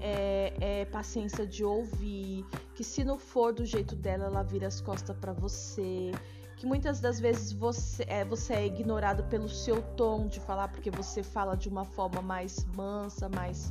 é, 0.00 0.52
é, 0.60 0.84
paciência 0.86 1.46
de 1.46 1.64
ouvir, 1.64 2.44
que 2.74 2.84
se 2.84 3.04
não 3.04 3.18
for 3.18 3.52
do 3.52 3.64
jeito 3.64 3.94
dela, 3.96 4.26
ela 4.26 4.42
vira 4.42 4.66
as 4.66 4.80
costas 4.80 5.16
para 5.16 5.32
você, 5.32 6.10
que 6.64 6.66
muitas 6.66 6.98
das 6.98 7.20
vezes 7.20 7.52
você 7.52 8.04
é, 8.08 8.24
você 8.24 8.54
é 8.54 8.66
ignorado 8.66 9.22
pelo 9.24 9.50
seu 9.50 9.82
tom 9.82 10.26
de 10.26 10.40
falar, 10.40 10.68
porque 10.68 10.90
você 10.90 11.22
fala 11.22 11.54
de 11.54 11.68
uma 11.68 11.84
forma 11.84 12.22
mais 12.22 12.64
mansa, 12.74 13.28
mais, 13.28 13.70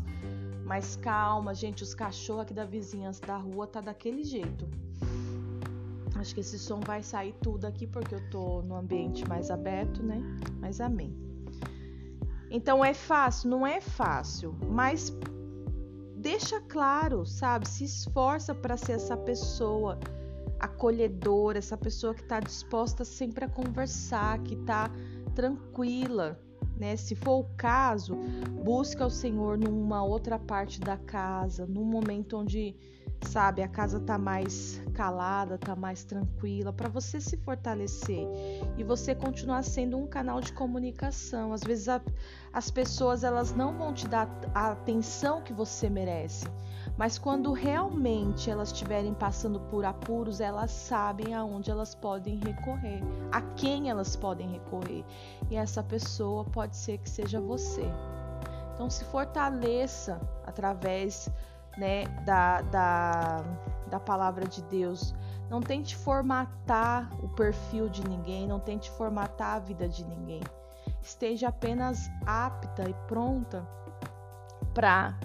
mais 0.63 0.95
calma. 0.97 1.55
Gente, 1.55 1.81
os 1.81 1.95
cachorros 1.95 2.43
aqui 2.43 2.53
da 2.53 2.65
vizinhança 2.65 3.25
da 3.25 3.35
rua 3.35 3.65
tá 3.65 3.81
daquele 3.81 4.23
jeito. 4.23 4.69
Acho 6.15 6.35
que 6.35 6.41
esse 6.41 6.59
som 6.59 6.79
vai 6.81 7.01
sair 7.01 7.33
tudo 7.41 7.65
aqui 7.65 7.87
porque 7.87 8.13
eu 8.13 8.29
tô 8.29 8.61
no 8.61 8.75
ambiente 8.75 9.27
mais 9.27 9.49
aberto, 9.49 10.03
né? 10.03 10.21
Mas 10.59 10.79
amém. 10.79 11.17
Então 12.51 12.85
é 12.85 12.93
fácil? 12.93 13.49
Não 13.49 13.65
é 13.65 13.81
fácil, 13.81 14.55
mas 14.69 15.11
deixa 16.15 16.61
claro, 16.61 17.25
sabe? 17.25 17.67
Se 17.67 17.85
esforça 17.85 18.53
para 18.53 18.77
ser 18.77 18.91
essa 18.91 19.17
pessoa 19.17 19.97
acolhedora, 20.63 21.57
essa 21.57 21.77
pessoa 21.77 22.13
que 22.13 22.21
está 22.21 22.39
disposta 22.39 23.03
sempre 23.03 23.43
a 23.43 23.49
conversar, 23.49 24.39
que 24.43 24.55
está 24.55 24.89
tranquila, 25.35 26.39
né? 26.77 26.95
Se 26.95 27.15
for 27.15 27.39
o 27.41 27.45
caso, 27.57 28.15
busca 28.63 29.05
o 29.05 29.09
Senhor 29.09 29.57
numa 29.57 30.03
outra 30.03 30.39
parte 30.39 30.79
da 30.79 30.97
casa, 30.97 31.65
num 31.65 31.83
momento 31.83 32.37
onde 32.37 32.75
sabe, 33.23 33.61
a 33.61 33.67
casa 33.67 33.99
tá 33.99 34.17
mais 34.17 34.81
calada, 34.93 35.57
tá 35.57 35.75
mais 35.75 36.03
tranquila, 36.03 36.71
para 36.71 36.89
você 36.89 37.19
se 37.19 37.37
fortalecer 37.37 38.27
e 38.77 38.83
você 38.83 39.15
continuar 39.15 39.63
sendo 39.63 39.97
um 39.97 40.07
canal 40.07 40.39
de 40.39 40.53
comunicação. 40.53 41.53
Às 41.53 41.61
vezes 41.61 41.89
a, 41.89 42.01
as 42.51 42.69
pessoas 42.69 43.23
elas 43.23 43.53
não 43.53 43.77
vão 43.77 43.93
te 43.93 44.07
dar 44.07 44.29
a 44.53 44.71
atenção 44.71 45.41
que 45.41 45.53
você 45.53 45.89
merece, 45.89 46.45
mas 46.97 47.17
quando 47.17 47.51
realmente 47.53 48.49
elas 48.49 48.71
estiverem 48.71 49.13
passando 49.13 49.59
por 49.59 49.85
apuros, 49.85 50.39
elas 50.39 50.71
sabem 50.71 51.33
aonde 51.33 51.71
elas 51.71 51.95
podem 51.95 52.37
recorrer, 52.37 53.01
a 53.31 53.41
quem 53.41 53.89
elas 53.89 54.15
podem 54.15 54.49
recorrer. 54.51 55.03
E 55.49 55.55
essa 55.55 55.83
pessoa 55.83 56.43
pode 56.45 56.75
ser 56.75 56.97
que 56.99 57.09
seja 57.09 57.39
você. 57.39 57.83
Então 58.73 58.89
se 58.89 59.03
fortaleça 59.05 60.19
através 60.45 61.29
né, 61.77 62.05
da, 62.25 62.61
da, 62.61 63.43
da 63.89 63.99
palavra 63.99 64.47
de 64.47 64.61
Deus. 64.63 65.13
Não 65.49 65.61
tente 65.61 65.95
formatar 65.95 67.09
o 67.23 67.29
perfil 67.29 67.89
de 67.89 68.07
ninguém, 68.07 68.47
não 68.47 68.59
tente 68.59 68.89
formatar 68.91 69.55
a 69.55 69.59
vida 69.59 69.87
de 69.87 70.03
ninguém. 70.05 70.41
Esteja 71.01 71.49
apenas 71.49 72.09
apta 72.25 72.89
e 72.89 72.93
pronta 73.07 73.67
para 74.73 75.17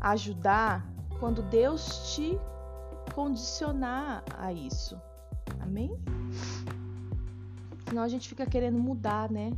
ajudar 0.00 0.84
quando 1.20 1.42
Deus 1.42 2.14
te 2.14 2.38
condicionar 3.14 4.24
a 4.38 4.52
isso. 4.52 5.00
Amém? 5.60 5.98
Senão 7.88 8.02
a 8.02 8.08
gente 8.08 8.28
fica 8.28 8.46
querendo 8.46 8.78
mudar, 8.78 9.30
né? 9.30 9.52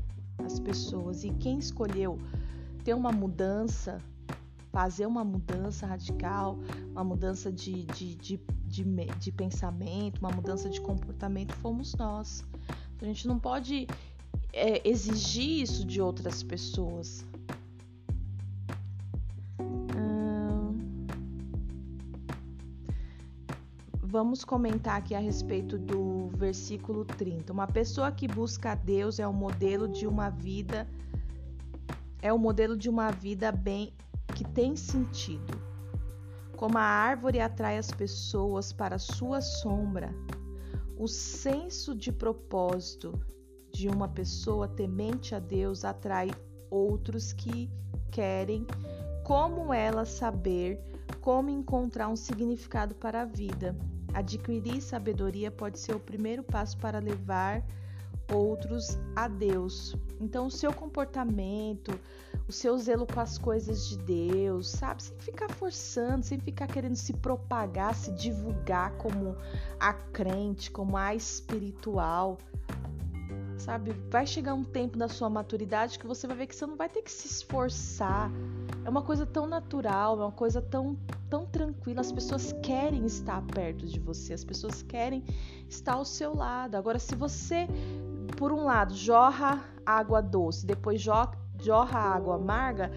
As 0.45 0.59
pessoas. 0.59 1.25
E 1.25 1.31
quem 1.31 1.59
escolheu 1.59 2.19
ter 2.85 2.95
uma 2.95 3.13
mudança 3.13 3.99
fazer 4.71 5.07
uma 5.07 5.25
mudança 5.25 5.87
radical, 5.87 6.59
uma 6.91 7.05
mudança 7.05 7.51
de, 7.51 7.85
de, 7.85 8.15
de, 8.15 8.41
de, 8.67 8.85
de 9.19 9.33
pensamento, 9.33 10.19
uma 10.19 10.31
mudança 10.31 10.69
de 10.69 10.81
comportamento, 10.81 11.53
fomos 11.57 11.95
nós. 11.95 12.45
A 13.01 13.05
gente 13.05 13.27
não 13.27 13.39
pode 13.39 13.87
é, 14.53 14.87
exigir 14.89 15.63
isso 15.63 15.85
de 15.85 16.01
outras 16.01 16.43
pessoas. 16.43 17.25
vamos 24.11 24.45
comentar 24.45 24.97
aqui 24.97 25.15
a 25.15 25.21
respeito 25.21 25.79
do 25.79 26.31
versículo 26.35 27.05
30. 27.05 27.53
Uma 27.53 27.69
pessoa 27.69 28.11
que 28.11 28.27
busca 28.27 28.73
a 28.73 28.75
Deus 28.75 29.21
é 29.21 29.27
o 29.27 29.33
modelo 29.33 29.87
de 29.87 30.05
uma 30.05 30.31
vida 30.31 30.85
é 32.21 32.33
o 32.33 32.39
modelo 32.39 32.77
de 32.77 32.91
uma 32.91 33.11
vida 33.11 33.51
bem 33.51 33.93
que 34.31 34.45
tem 34.45 34.77
sentido. 34.77 35.61
Como 36.57 36.77
a 36.77 36.83
árvore 36.83 37.41
atrai 37.41 37.79
as 37.79 37.91
pessoas 37.91 38.73
para 38.73 38.99
sua 38.99 39.41
sombra, 39.41 40.15
o 40.97 41.09
senso 41.09 41.95
de 41.95 42.13
propósito 42.13 43.19
de 43.73 43.89
uma 43.89 44.09
pessoa 44.09 44.69
temente 44.69 45.35
a 45.35 45.39
Deus 45.39 45.85
atrai 45.85 46.31
outros 46.71 47.33
que 47.33 47.71
querem, 48.11 48.67
como 49.25 49.73
ela, 49.73 50.05
saber 50.05 50.79
como 51.21 51.51
encontrar 51.51 52.09
um 52.09 52.17
significado 52.17 52.95
para 52.95 53.23
a 53.23 53.25
vida. 53.25 53.77
Adquirir 54.13 54.81
sabedoria 54.81 55.51
pode 55.51 55.79
ser 55.79 55.95
o 55.95 56.01
primeiro 56.01 56.43
passo 56.43 56.77
para 56.79 56.99
levar 56.99 57.65
outros 58.33 58.99
a 59.15 59.29
Deus. 59.29 59.95
Então, 60.21 60.47
o 60.47 60.51
seu 60.51 60.73
comportamento, 60.73 61.99
o 62.49 62.53
seu 62.53 62.77
zelo 62.79 63.07
com 63.07 63.21
as 63.21 63.39
coisas 63.39 63.89
de 63.89 63.99
Deus, 63.99 64.69
sabe? 64.69 65.03
Sem 65.03 65.17
ficar 65.19 65.51
forçando, 65.51 66.25
sem 66.25 66.39
ficar 66.39 66.67
querendo 66.67 66.97
se 66.97 67.13
propagar, 67.15 67.95
se 67.95 68.13
divulgar 68.13 68.93
como 68.97 69.37
a 69.79 69.93
crente, 69.93 70.71
como 70.71 70.97
a 70.97 71.15
espiritual. 71.15 72.39
Sabe? 73.59 73.93
Vai 74.11 74.27
chegar 74.27 74.55
um 74.55 74.65
tempo 74.65 74.97
da 74.97 75.09
sua 75.09 75.29
maturidade 75.29 75.99
que 75.99 76.07
você 76.07 76.27
vai 76.27 76.37
ver 76.37 76.47
que 76.47 76.57
você 76.57 76.67
não 76.67 76.77
vai 76.77 76.89
ter 76.89 77.03
que 77.03 77.13
se 77.13 77.27
esforçar 77.27 78.31
é 78.85 78.89
uma 78.89 79.03
coisa 79.03 79.27
tão 79.27 79.47
natural, 79.47 80.21
é 80.21 80.25
uma 80.25 80.33
coisa 80.33 80.61
tão, 80.61 80.97
tão 81.29 81.45
tranquila. 81.47 82.01
As 82.01 82.11
pessoas 82.11 82.53
querem 82.63 83.05
estar 83.05 83.43
perto 83.43 83.87
de 83.87 84.01
você, 84.01 84.33
as 84.33 84.45
pessoas 84.45 84.83
querem 84.83 85.23
estar 85.69 85.95
ao 85.95 86.05
seu 86.05 86.35
lado. 86.35 86.77
Agora, 86.77 86.99
se 86.99 87.15
você, 87.15 87.67
por 88.41 88.53
um 88.55 88.65
lado, 88.65 88.95
jorra 88.95 89.63
água 89.85 90.23
doce, 90.23 90.65
depois 90.65 90.99
jorra, 91.03 91.99
água 91.99 92.37
amarga, 92.37 92.91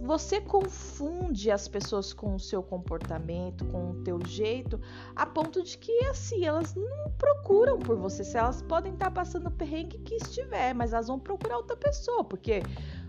você 0.00 0.40
confunde 0.40 1.50
as 1.50 1.68
pessoas 1.68 2.14
com 2.14 2.36
o 2.36 2.40
seu 2.40 2.62
comportamento, 2.62 3.66
com 3.66 3.90
o 3.90 4.02
teu 4.02 4.18
jeito, 4.24 4.80
a 5.14 5.26
ponto 5.26 5.62
de 5.62 5.76
que 5.76 5.92
assim, 6.06 6.46
elas 6.46 6.74
não 6.74 7.10
procuram 7.18 7.78
por 7.78 7.98
você. 7.98 8.24
Se 8.24 8.38
elas 8.38 8.62
podem 8.62 8.94
estar 8.94 9.10
passando 9.10 9.48
o 9.48 9.50
perrengue 9.50 9.98
que 9.98 10.14
estiver, 10.14 10.74
mas 10.74 10.94
elas 10.94 11.08
vão 11.08 11.18
procurar 11.18 11.58
outra 11.58 11.76
pessoa, 11.76 12.24
porque 12.24 12.62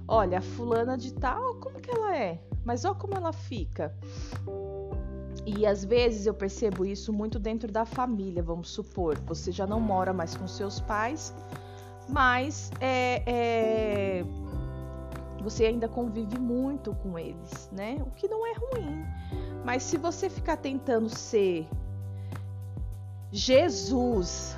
olha, 0.06 0.40
a 0.40 0.42
fulana 0.42 0.98
de 0.98 1.14
tal, 1.14 1.56
como 1.56 1.80
que 1.80 1.90
ela 1.90 2.18
é? 2.18 2.42
Mas 2.66 2.84
olha 2.84 2.96
como 2.96 3.16
ela 3.16 3.32
fica. 3.32 3.96
E 5.46 5.66
às 5.66 5.84
vezes 5.84 6.26
eu 6.26 6.34
percebo 6.34 6.86
isso 6.86 7.12
muito 7.12 7.38
dentro 7.38 7.72
da 7.72 7.86
família, 7.86 8.42
vamos 8.42 8.70
supor. 8.70 9.18
Você 9.26 9.52
já 9.52 9.68
não 9.68 9.80
mora 9.80 10.14
mais 10.14 10.36
com 10.36 10.48
seus 10.48 10.80
pais, 10.80 11.34
mas 12.08 12.72
é, 12.80 13.24
é 13.26 14.26
você 15.44 15.66
ainda 15.66 15.90
convive 15.90 16.40
muito 16.40 16.96
com 16.96 17.20
eles, 17.20 17.70
né? 17.72 18.02
O 18.08 18.12
que 18.12 18.30
não 18.30 18.48
é 18.48 18.54
ruim. 18.54 19.06
Mas 19.66 19.84
se 19.84 19.98
você 19.98 20.30
ficar 20.30 20.58
tentando 20.58 21.10
ser 21.10 21.68
Jesus 23.30 24.58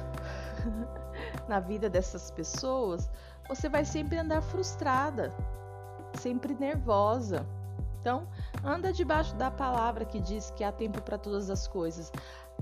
na 1.49 1.59
vida 1.59 1.89
dessas 1.89 2.29
pessoas, 2.29 3.09
você 3.47 3.67
vai 3.67 3.83
sempre 3.83 4.17
andar 4.17 4.41
frustrada, 4.41 5.33
sempre 6.19 6.53
nervosa. 6.53 7.45
Então, 7.99 8.27
anda 8.65 8.91
debaixo 8.91 9.35
da 9.35 9.51
palavra 9.51 10.05
que 10.05 10.19
diz 10.19 10.51
que 10.51 10.63
há 10.63 10.71
tempo 10.71 11.01
para 11.01 11.17
todas 11.17 11.49
as 11.49 11.67
coisas. 11.67 12.11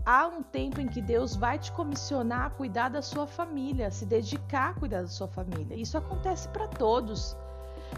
Há 0.05 0.27
um 0.27 0.43
tempo 0.43 0.81
em 0.81 0.87
que 0.87 1.01
Deus 1.01 1.35
vai 1.35 1.57
te 1.57 1.71
comissionar 1.71 2.47
a 2.47 2.49
cuidar 2.49 2.89
da 2.89 3.01
sua 3.01 3.25
família, 3.25 3.89
se 3.89 4.05
dedicar 4.05 4.71
a 4.71 4.73
cuidar 4.73 5.01
da 5.01 5.07
sua 5.07 5.27
família. 5.27 5.75
Isso 5.75 5.97
acontece 5.97 6.47
para 6.49 6.67
todos 6.67 7.37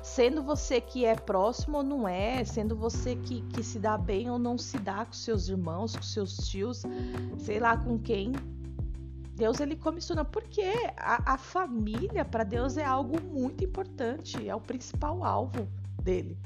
sendo 0.03 0.43
você 0.43 0.81
que 0.81 1.05
é 1.05 1.15
próximo 1.15 1.77
ou 1.77 1.83
não 1.83 2.07
é, 2.07 2.43
sendo 2.43 2.75
você 2.75 3.15
que, 3.15 3.41
que 3.41 3.63
se 3.63 3.79
dá 3.79 3.97
bem 3.97 4.29
ou 4.29 4.37
não 4.37 4.57
se 4.57 4.77
dá 4.77 5.05
com 5.05 5.13
seus 5.13 5.47
irmãos, 5.47 5.95
com 5.95 6.03
seus 6.03 6.35
tios, 6.49 6.83
sei 7.37 7.59
lá 7.59 7.77
com 7.77 7.97
quem. 7.97 8.31
Deus 9.35 9.59
ele 9.59 9.75
comissiona 9.75 10.23
porque 10.23 10.71
a, 10.95 11.33
a 11.33 11.37
família 11.37 12.23
para 12.23 12.43
Deus 12.43 12.77
é 12.77 12.85
algo 12.85 13.21
muito 13.21 13.63
importante, 13.63 14.47
é 14.47 14.55
o 14.55 14.61
principal 14.61 15.23
alvo 15.23 15.67
dele. 16.01 16.37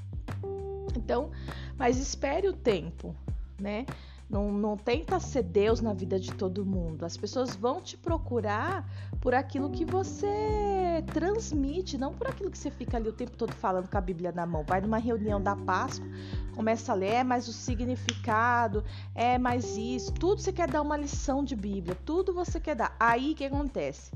Então, 0.97 1.31
mas 1.77 1.97
espere 1.97 2.47
o 2.47 2.53
tempo, 2.53 3.15
né? 3.59 3.85
Não, 4.29 4.51
não 4.51 4.77
tenta 4.77 5.19
ser 5.19 5.41
Deus 5.41 5.81
na 5.81 5.91
vida 5.91 6.19
de 6.19 6.31
todo 6.31 6.63
mundo. 6.63 7.03
As 7.03 7.17
pessoas 7.17 7.55
vão 7.55 7.81
te 7.81 7.97
procurar 7.97 8.87
por 9.19 9.33
aquilo 9.33 9.71
que 9.71 9.83
você 9.83 11.03
transmite, 11.11 11.97
não 11.97 12.13
por 12.13 12.27
aquilo 12.27 12.51
que 12.51 12.57
você 12.57 12.69
fica 12.69 12.97
ali 12.97 13.09
o 13.09 13.13
tempo 13.13 13.35
todo 13.35 13.51
falando 13.53 13.89
com 13.89 13.97
a 13.97 14.01
Bíblia 14.01 14.31
na 14.31 14.45
mão. 14.45 14.63
Vai 14.63 14.81
numa 14.81 14.99
reunião 14.99 15.41
da 15.41 15.55
Páscoa, 15.55 16.07
começa 16.55 16.91
a 16.91 16.95
ler, 16.95 17.13
é 17.13 17.23
mais 17.23 17.47
o 17.47 17.53
significado, 17.53 18.83
é 19.15 19.39
mais 19.39 19.75
isso. 19.75 20.13
Tudo 20.13 20.41
você 20.41 20.53
quer 20.53 20.69
dar 20.69 20.83
uma 20.83 20.95
lição 20.95 21.43
de 21.43 21.55
Bíblia, 21.55 21.97
tudo 22.05 22.31
você 22.31 22.59
quer 22.59 22.75
dar. 22.75 22.95
Aí 22.99 23.31
o 23.31 23.35
que 23.35 23.45
acontece? 23.45 24.11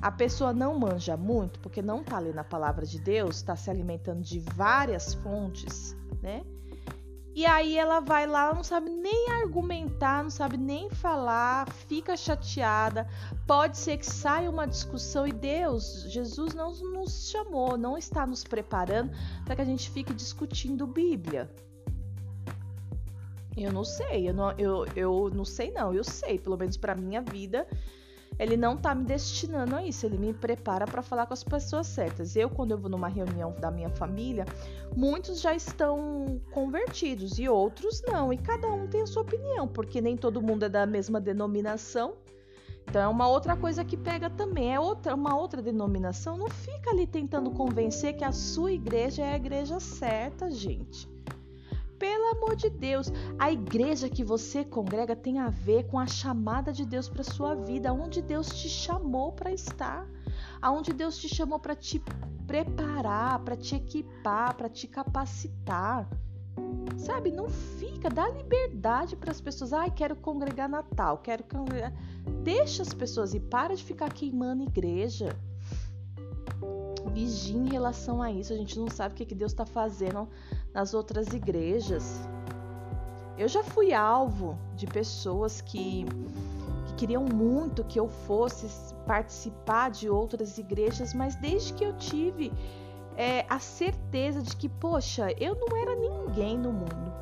A 0.00 0.10
pessoa 0.10 0.52
não 0.52 0.78
manja 0.78 1.14
muito, 1.14 1.60
porque 1.60 1.82
não 1.82 2.00
está 2.00 2.18
lendo 2.18 2.38
a 2.38 2.44
palavra 2.44 2.86
de 2.86 2.98
Deus, 2.98 3.36
está 3.36 3.54
se 3.54 3.68
alimentando 3.68 4.22
de 4.22 4.38
várias 4.38 5.12
fontes, 5.12 5.94
né? 6.28 6.44
E 7.34 7.46
aí 7.46 7.78
ela 7.78 8.00
vai 8.00 8.26
lá, 8.26 8.46
ela 8.46 8.54
não 8.54 8.64
sabe 8.64 8.90
nem 8.90 9.30
argumentar, 9.30 10.24
não 10.24 10.30
sabe 10.30 10.56
nem 10.56 10.90
falar, 10.90 11.70
fica 11.86 12.16
chateada. 12.16 13.08
Pode 13.46 13.78
ser 13.78 13.96
que 13.96 14.06
saia 14.06 14.50
uma 14.50 14.66
discussão 14.66 15.26
e 15.26 15.32
Deus, 15.32 16.04
Jesus 16.08 16.52
não 16.52 16.74
nos 16.74 17.30
chamou, 17.30 17.78
não 17.78 17.96
está 17.96 18.26
nos 18.26 18.42
preparando 18.42 19.12
para 19.44 19.54
que 19.54 19.62
a 19.62 19.64
gente 19.64 19.88
fique 19.90 20.12
discutindo 20.12 20.86
Bíblia. 20.86 21.48
Eu 23.56 23.72
não 23.72 23.84
sei, 23.84 24.28
eu 24.28 24.34
não, 24.34 24.50
eu, 24.52 24.84
eu 24.96 25.30
não 25.32 25.44
sei 25.44 25.70
não, 25.70 25.94
eu 25.94 26.04
sei, 26.04 26.38
pelo 26.38 26.56
menos 26.56 26.76
para 26.76 26.94
minha 26.96 27.22
vida, 27.22 27.68
ele 28.38 28.56
não 28.56 28.76
tá 28.76 28.94
me 28.94 29.04
destinando 29.04 29.74
a 29.74 29.82
isso, 29.82 30.06
ele 30.06 30.16
me 30.16 30.32
prepara 30.32 30.86
para 30.86 31.02
falar 31.02 31.26
com 31.26 31.34
as 31.34 31.42
pessoas 31.42 31.86
certas. 31.86 32.36
Eu, 32.36 32.48
quando 32.48 32.70
eu 32.70 32.78
vou 32.78 32.90
numa 32.90 33.08
reunião 33.08 33.54
da 33.60 33.70
minha 33.70 33.90
família, 33.90 34.44
muitos 34.96 35.40
já 35.40 35.54
estão 35.54 36.40
convertidos 36.52 37.38
e 37.38 37.48
outros 37.48 38.02
não, 38.06 38.32
e 38.32 38.38
cada 38.38 38.68
um 38.68 38.86
tem 38.86 39.02
a 39.02 39.06
sua 39.06 39.22
opinião, 39.22 39.66
porque 39.66 40.00
nem 40.00 40.16
todo 40.16 40.40
mundo 40.40 40.64
é 40.64 40.68
da 40.68 40.86
mesma 40.86 41.20
denominação. 41.20 42.14
Então 42.88 43.02
é 43.02 43.08
uma 43.08 43.28
outra 43.28 43.54
coisa 43.54 43.84
que 43.84 43.98
pega 43.98 44.30
também, 44.30 44.74
é 44.74 44.80
outra, 44.80 45.14
uma 45.14 45.36
outra 45.36 45.60
denominação, 45.60 46.38
não 46.38 46.48
fica 46.48 46.90
ali 46.90 47.06
tentando 47.06 47.50
convencer 47.50 48.16
que 48.16 48.24
a 48.24 48.32
sua 48.32 48.72
igreja 48.72 49.22
é 49.22 49.32
a 49.32 49.36
igreja 49.36 49.78
certa, 49.78 50.50
gente. 50.50 51.06
Pelo 51.98 52.28
amor 52.28 52.54
de 52.54 52.70
Deus, 52.70 53.12
a 53.38 53.50
igreja 53.50 54.08
que 54.08 54.22
você 54.22 54.64
congrega 54.64 55.16
tem 55.16 55.38
a 55.40 55.48
ver 55.48 55.86
com 55.88 55.98
a 55.98 56.06
chamada 56.06 56.72
de 56.72 56.86
Deus 56.86 57.08
para 57.08 57.24
sua 57.24 57.54
vida, 57.56 57.90
aonde 57.90 58.22
Deus 58.22 58.48
te 58.48 58.68
chamou 58.68 59.32
para 59.32 59.52
estar, 59.52 60.08
aonde 60.62 60.92
Deus 60.92 61.18
te 61.18 61.28
chamou 61.28 61.58
para 61.58 61.74
te 61.74 62.00
preparar, 62.46 63.40
para 63.40 63.56
te 63.56 63.74
equipar, 63.74 64.56
para 64.56 64.68
te 64.68 64.86
capacitar. 64.86 66.08
Sabe, 66.96 67.32
não 67.32 67.48
fica, 67.48 68.08
dá 68.08 68.28
liberdade 68.28 69.16
para 69.16 69.30
as 69.30 69.40
pessoas. 69.40 69.72
Ai, 69.72 69.90
quero 69.90 70.14
congregar 70.16 70.68
Natal, 70.68 71.18
quero 71.18 71.44
congregar. 71.44 71.92
Deixa 72.42 72.82
as 72.82 72.94
pessoas 72.94 73.34
e 73.34 73.40
para 73.40 73.74
de 73.74 73.82
ficar 73.82 74.12
queimando 74.12 74.62
igreja 74.62 75.36
vigie 77.18 77.56
em 77.56 77.68
relação 77.68 78.22
a 78.22 78.30
isso. 78.30 78.52
A 78.52 78.56
gente 78.56 78.78
não 78.78 78.88
sabe 78.88 79.14
o 79.14 79.16
que, 79.16 79.26
que 79.26 79.34
Deus 79.34 79.50
está 79.50 79.66
fazendo 79.66 80.28
nas 80.72 80.94
outras 80.94 81.28
igrejas. 81.28 82.20
Eu 83.36 83.48
já 83.48 83.62
fui 83.62 83.92
alvo 83.92 84.56
de 84.76 84.86
pessoas 84.86 85.60
que, 85.60 86.04
que 86.86 86.94
queriam 86.96 87.24
muito 87.24 87.84
que 87.84 87.98
eu 87.98 88.08
fosse 88.08 88.94
participar 89.04 89.90
de 89.90 90.08
outras 90.08 90.58
igrejas, 90.58 91.12
mas 91.12 91.34
desde 91.36 91.72
que 91.72 91.84
eu 91.84 91.96
tive 91.96 92.52
é, 93.16 93.44
a 93.48 93.58
certeza 93.58 94.40
de 94.40 94.54
que, 94.54 94.68
poxa, 94.68 95.32
eu 95.40 95.56
não 95.56 95.76
era 95.76 95.96
ninguém 95.96 96.56
no 96.56 96.72
mundo. 96.72 97.12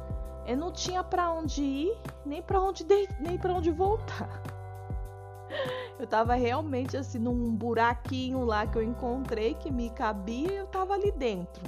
Eu 0.46 0.56
não 0.56 0.70
tinha 0.70 1.02
para 1.02 1.32
onde 1.32 1.62
ir, 1.62 1.98
nem 2.24 2.42
para 2.42 2.60
onde 2.60 2.84
de, 2.84 3.08
onde 3.50 3.70
voltar. 3.70 4.55
Eu 5.98 6.06
tava 6.06 6.34
realmente 6.34 6.96
assim 6.96 7.18
num 7.18 7.54
buraquinho 7.54 8.44
lá 8.44 8.66
que 8.66 8.76
eu 8.76 8.82
encontrei 8.82 9.54
que 9.54 9.70
me 9.70 9.88
cabia, 9.90 10.52
eu 10.52 10.66
tava 10.66 10.94
ali 10.94 11.10
dentro, 11.10 11.62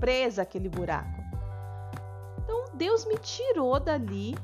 presa 0.00 0.42
aquele 0.42 0.70
buraco. 0.70 1.22
Então 2.42 2.64
Deus 2.72 3.04
me 3.04 3.18
tirou 3.18 3.78
dali, 3.78 4.34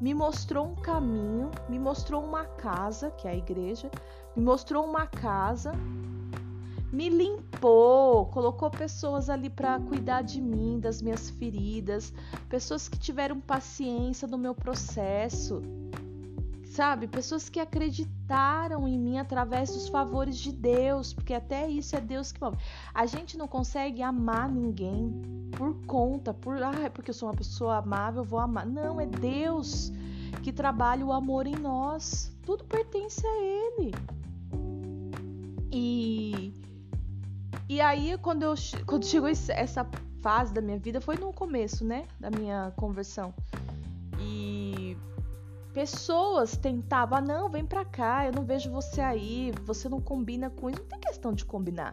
me 0.00 0.14
mostrou 0.14 0.66
um 0.66 0.74
caminho, 0.74 1.50
me 1.68 1.78
mostrou 1.78 2.24
uma 2.24 2.46
casa, 2.46 3.10
que 3.10 3.28
é 3.28 3.32
a 3.32 3.36
igreja, 3.36 3.90
me 4.34 4.42
mostrou 4.42 4.84
uma 4.84 5.06
casa, 5.06 5.72
me 6.90 7.10
limpou, 7.10 8.26
colocou 8.26 8.70
pessoas 8.70 9.28
ali 9.28 9.50
para 9.50 9.78
cuidar 9.78 10.22
de 10.22 10.40
mim, 10.40 10.80
das 10.80 11.02
minhas 11.02 11.28
feridas, 11.28 12.14
pessoas 12.48 12.88
que 12.88 12.98
tiveram 12.98 13.40
paciência 13.40 14.26
no 14.26 14.38
meu 14.38 14.54
processo 14.54 15.60
sabe? 16.74 17.06
Pessoas 17.06 17.48
que 17.48 17.60
acreditaram 17.60 18.88
em 18.88 18.98
mim 18.98 19.16
através 19.16 19.70
dos 19.70 19.88
favores 19.88 20.36
de 20.36 20.50
Deus, 20.50 21.14
porque 21.14 21.32
até 21.32 21.68
isso 21.68 21.94
é 21.94 22.00
Deus 22.00 22.32
que 22.32 22.40
move. 22.40 22.56
A 22.92 23.06
gente 23.06 23.38
não 23.38 23.46
consegue 23.46 24.02
amar 24.02 24.48
ninguém 24.48 25.22
por 25.56 25.72
conta, 25.86 26.34
por 26.34 26.60
ah, 26.60 26.90
porque 26.92 27.10
eu 27.10 27.14
sou 27.14 27.28
uma 27.28 27.34
pessoa 27.36 27.76
amável, 27.76 28.24
vou 28.24 28.40
amar. 28.40 28.66
Não, 28.66 29.00
é 29.00 29.06
Deus 29.06 29.92
que 30.42 30.52
trabalha 30.52 31.06
o 31.06 31.12
amor 31.12 31.46
em 31.46 31.54
nós. 31.54 32.36
Tudo 32.44 32.64
pertence 32.64 33.24
a 33.24 33.36
Ele. 33.40 33.92
E 35.70 36.52
e 37.68 37.80
aí 37.80 38.18
quando 38.18 38.42
eu 38.42 38.54
quando 38.84 39.06
chegou 39.06 39.28
essa 39.28 39.86
fase 40.20 40.52
da 40.52 40.60
minha 40.60 40.78
vida 40.78 41.00
foi 41.00 41.16
no 41.16 41.32
começo, 41.32 41.84
né, 41.84 42.08
da 42.18 42.30
minha 42.30 42.72
conversão. 42.76 43.32
Pessoas 45.74 46.56
tentavam, 46.56 47.18
ah, 47.18 47.20
não, 47.20 47.50
vem 47.50 47.66
pra 47.66 47.84
cá, 47.84 48.24
eu 48.24 48.32
não 48.32 48.44
vejo 48.44 48.70
você 48.70 49.00
aí, 49.00 49.52
você 49.64 49.88
não 49.88 50.00
combina 50.00 50.48
com 50.48 50.70
isso. 50.70 50.80
Não 50.80 50.88
tem 50.88 51.00
questão 51.00 51.32
de 51.32 51.44
combinar. 51.44 51.92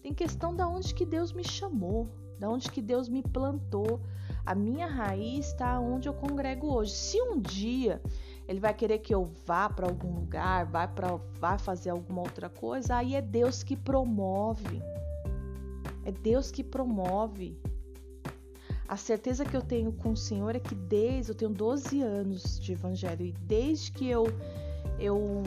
Tem 0.00 0.14
questão 0.14 0.54
da 0.54 0.68
onde 0.68 0.94
que 0.94 1.04
Deus 1.04 1.32
me 1.32 1.42
chamou, 1.42 2.08
da 2.38 2.48
onde 2.48 2.70
que 2.70 2.80
Deus 2.80 3.08
me 3.08 3.24
plantou. 3.24 4.00
A 4.46 4.54
minha 4.54 4.86
raiz 4.86 5.48
está 5.48 5.80
onde 5.80 6.08
eu 6.08 6.14
congrego 6.14 6.72
hoje. 6.72 6.92
Se 6.92 7.20
um 7.20 7.40
dia 7.40 8.00
ele 8.46 8.60
vai 8.60 8.72
querer 8.72 9.00
que 9.00 9.12
eu 9.12 9.32
vá 9.44 9.68
para 9.68 9.88
algum 9.88 10.14
lugar, 10.14 10.64
vá 10.66 10.86
para 10.86 11.16
vá 11.40 11.58
fazer 11.58 11.90
alguma 11.90 12.20
outra 12.20 12.48
coisa, 12.48 12.94
aí 12.94 13.16
é 13.16 13.20
Deus 13.20 13.64
que 13.64 13.76
promove. 13.76 14.80
É 16.04 16.12
Deus 16.12 16.52
que 16.52 16.62
promove. 16.62 17.58
A 18.88 18.96
certeza 18.96 19.44
que 19.44 19.56
eu 19.56 19.62
tenho 19.62 19.92
com 19.92 20.12
o 20.12 20.16
Senhor 20.16 20.54
é 20.54 20.60
que 20.60 20.74
desde 20.74 21.32
eu 21.32 21.34
tenho 21.34 21.50
12 21.50 22.00
anos 22.02 22.60
de 22.60 22.72
evangelho 22.72 23.26
e 23.26 23.32
desde 23.32 23.90
que 23.90 24.08
eu 24.08 24.26
eu 24.98 25.42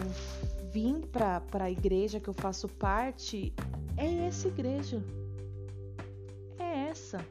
vim 0.72 1.02
para 1.02 1.42
a 1.54 1.72
igreja 1.72 2.20
que 2.20 2.28
eu 2.28 2.34
faço 2.34 2.68
parte, 2.68 3.52
é 3.98 4.28
essa 4.28 4.48
igreja. 4.48 5.04
É 6.60 6.90
essa. 6.90 7.26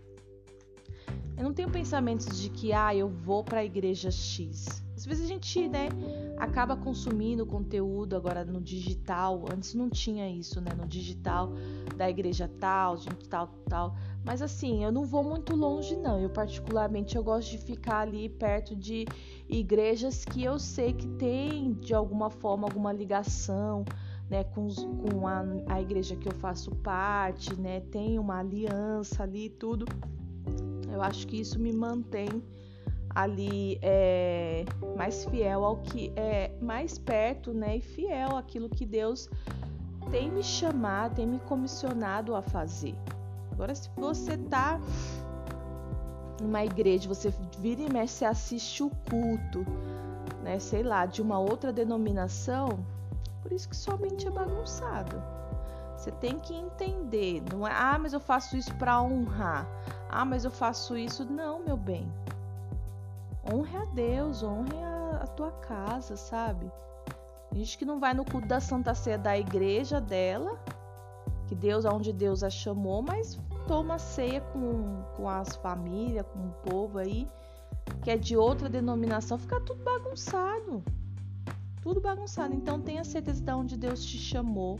Eu 1.37 1.45
não 1.45 1.55
tenho 1.55 1.71
pensamentos 1.71 2.41
de 2.41 2.49
que 2.49 2.73
ah, 2.73 2.95
eu 2.95 3.09
vou 3.09 3.45
para 3.45 3.61
a 3.61 3.65
igreja 3.65 4.11
X. 4.11 4.83
Às 4.97 5.07
vezes 5.07 5.27
a 5.27 5.29
gente, 5.29 5.69
né, 5.69 5.89
acaba 6.37 6.77
consumindo 6.77 7.47
conteúdo 7.47 8.17
agora 8.17 8.45
no 8.45 8.61
digital. 8.61 9.45
Antes 9.53 9.73
não 9.73 9.89
tinha 9.89 10.29
isso, 10.29 10.61
né, 10.61 10.73
no 10.77 10.89
digital 10.89 11.53
da 11.97 12.11
igreja 12.11 12.51
tal, 12.59 12.97
de 12.97 13.09
tal, 13.29 13.47
tal. 13.69 13.97
Mas 14.25 14.43
assim, 14.43 14.85
eu 14.85 14.93
não 14.93 15.05
vou 15.05 15.23
muito 15.23 15.55
longe 15.55 15.97
não. 15.97 16.21
Eu 16.21 16.31
particularmente 16.31 17.17
eu 17.17 17.23
gosto 17.23 17.51
de 17.51 17.59
ficar 17.59 18.01
ali 18.01 18.29
perto 18.29 18.77
de 18.77 19.07
igrejas 19.49 20.25
que 20.25 20.43
eu 20.43 20.59
sei 20.59 20.93
que 20.93 21.07
tem 21.09 21.73
de 21.75 21.95
alguma 21.95 22.29
forma 22.29 22.67
alguma 22.67 22.93
ligação, 22.93 23.85
né, 24.29 24.45
com, 24.45 24.69
com 24.69 25.27
a, 25.27 25.43
a 25.69 25.81
igreja 25.81 26.15
que 26.15 26.29
eu 26.29 26.35
faço 26.35 26.71
parte, 26.77 27.59
né, 27.59 27.81
tem 27.81 28.19
uma 28.19 28.39
aliança 28.41 29.23
ali 29.23 29.47
e 29.47 29.51
tudo. 29.51 29.87
Eu 30.93 31.03
acho 31.03 31.27
que 31.27 31.41
isso 31.41 31.59
me 31.59 31.73
mantém 31.73 32.29
ali 33.15 33.79
é, 33.81 34.65
mais 34.97 35.25
fiel 35.25 35.65
ao 35.65 35.79
que 35.79 36.13
é 36.15 36.53
mais 36.61 36.99
perto, 36.99 37.55
né, 37.55 37.79
e 37.79 37.81
fiel 37.81 38.37
àquilo 38.37 38.69
que 38.69 38.85
Deus 38.85 39.29
tem 40.11 40.31
me 40.31 40.43
chamado, 40.43 41.17
tem 41.17 41.27
me 41.27 41.39
comissionado 41.41 42.35
a 42.35 42.43
fazer. 42.43 42.95
Agora, 43.59 43.75
se 43.75 43.91
você 43.97 44.39
tá 44.39 44.79
numa 46.41 46.65
igreja, 46.65 47.09
você 47.09 47.35
vira 47.59 47.81
e 47.81 47.93
mexe, 47.93 48.15
você 48.15 48.25
assiste 48.25 48.85
o 48.85 48.91
culto, 49.11 49.67
né, 50.45 50.61
sei 50.61 50.85
lá, 50.85 51.07
de 51.07 51.21
uma 51.21 51.41
outra 51.41 51.73
denominação, 51.73 52.79
por 53.43 53.51
isso 53.51 53.69
que 53.69 53.75
somente 53.75 54.29
é 54.29 54.31
bagunçado. 54.31 55.21
Você 55.97 56.13
tem 56.13 56.39
que 56.39 56.55
entender, 56.55 57.43
não 57.53 57.67
é, 57.67 57.73
ah, 57.75 57.99
mas 58.01 58.13
eu 58.13 58.21
faço 58.21 58.57
isso 58.57 58.73
para 58.77 59.03
honrar. 59.03 59.67
Ah, 60.09 60.25
mas 60.25 60.45
eu 60.45 60.53
faço 60.53 60.97
isso. 60.97 61.25
Não, 61.25 61.59
meu 61.59 61.77
bem. 61.77 62.09
Honre 63.53 63.77
a 63.77 63.85
Deus, 63.87 64.45
honre 64.45 64.81
a, 64.81 65.23
a 65.25 65.27
tua 65.27 65.51
casa, 65.51 66.17
sabe? 66.17 66.71
gente 67.53 67.77
que 67.77 67.85
não 67.85 67.99
vai 67.99 68.15
no 68.15 68.25
culto 68.25 68.47
da 68.47 68.61
Santa 68.61 68.95
Ceia 68.95 69.19
da 69.19 69.37
igreja 69.37 70.01
dela, 70.01 70.57
que 71.49 71.55
Deus, 71.55 71.87
aonde 71.87 72.13
Deus 72.13 72.43
a 72.43 72.51
chamou, 72.51 73.01
mas 73.01 73.41
toma 73.67 73.99
ceia 73.99 74.41
com, 74.53 75.03
com 75.17 75.29
as 75.29 75.57
famílias, 75.57 76.27
com 76.27 76.39
o 76.39 76.53
povo 76.71 76.99
aí, 76.99 77.27
que 78.03 78.11
é 78.11 78.17
de 78.17 78.37
outra 78.37 78.69
denominação, 78.69 79.39
fica 79.39 79.59
tudo 79.61 79.83
bagunçado. 79.83 80.85
Tudo 81.83 82.01
bagunçado. 82.01 82.55
Então 82.55 82.81
tenha 82.81 83.03
certeza 83.03 83.43
de 83.43 83.53
onde 83.53 83.77
Deus 83.77 84.05
te 84.05 84.19
chamou. 84.19 84.79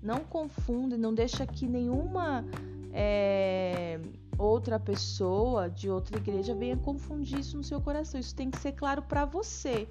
Não 0.00 0.20
confunde, 0.20 0.96
não 0.96 1.12
deixa 1.12 1.44
que 1.46 1.66
nenhuma 1.66 2.44
é, 2.92 4.00
outra 4.38 4.78
pessoa 4.78 5.68
de 5.68 5.90
outra 5.90 6.16
igreja 6.16 6.54
venha 6.54 6.76
confundir 6.76 7.40
isso 7.40 7.56
no 7.56 7.64
seu 7.64 7.80
coração. 7.80 8.20
Isso 8.20 8.36
tem 8.36 8.50
que 8.50 8.58
ser 8.58 8.72
claro 8.72 9.02
para 9.02 9.24
você. 9.24 9.88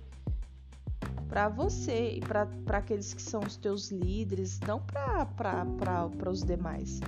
Para 1.33 1.49
você 1.49 2.11
e 2.11 2.19
para 2.19 2.77
aqueles 2.77 3.11
que 3.11 3.21
são 3.23 3.41
os 3.41 3.57
teus 3.57 3.89
líderes, 3.89 4.59
não 4.67 4.79
para 4.79 6.29
os 6.29 6.43
demais. 6.43 6.99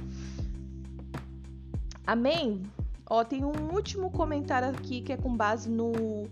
Amém? 2.07 2.63
Ó, 3.07 3.23
tem 3.23 3.45
um 3.45 3.71
último 3.71 4.09
comentário 4.09 4.69
aqui 4.69 5.01
que 5.01 5.13
é 5.13 5.17
com 5.17 5.37
base 5.37 5.69
no 5.69 6.27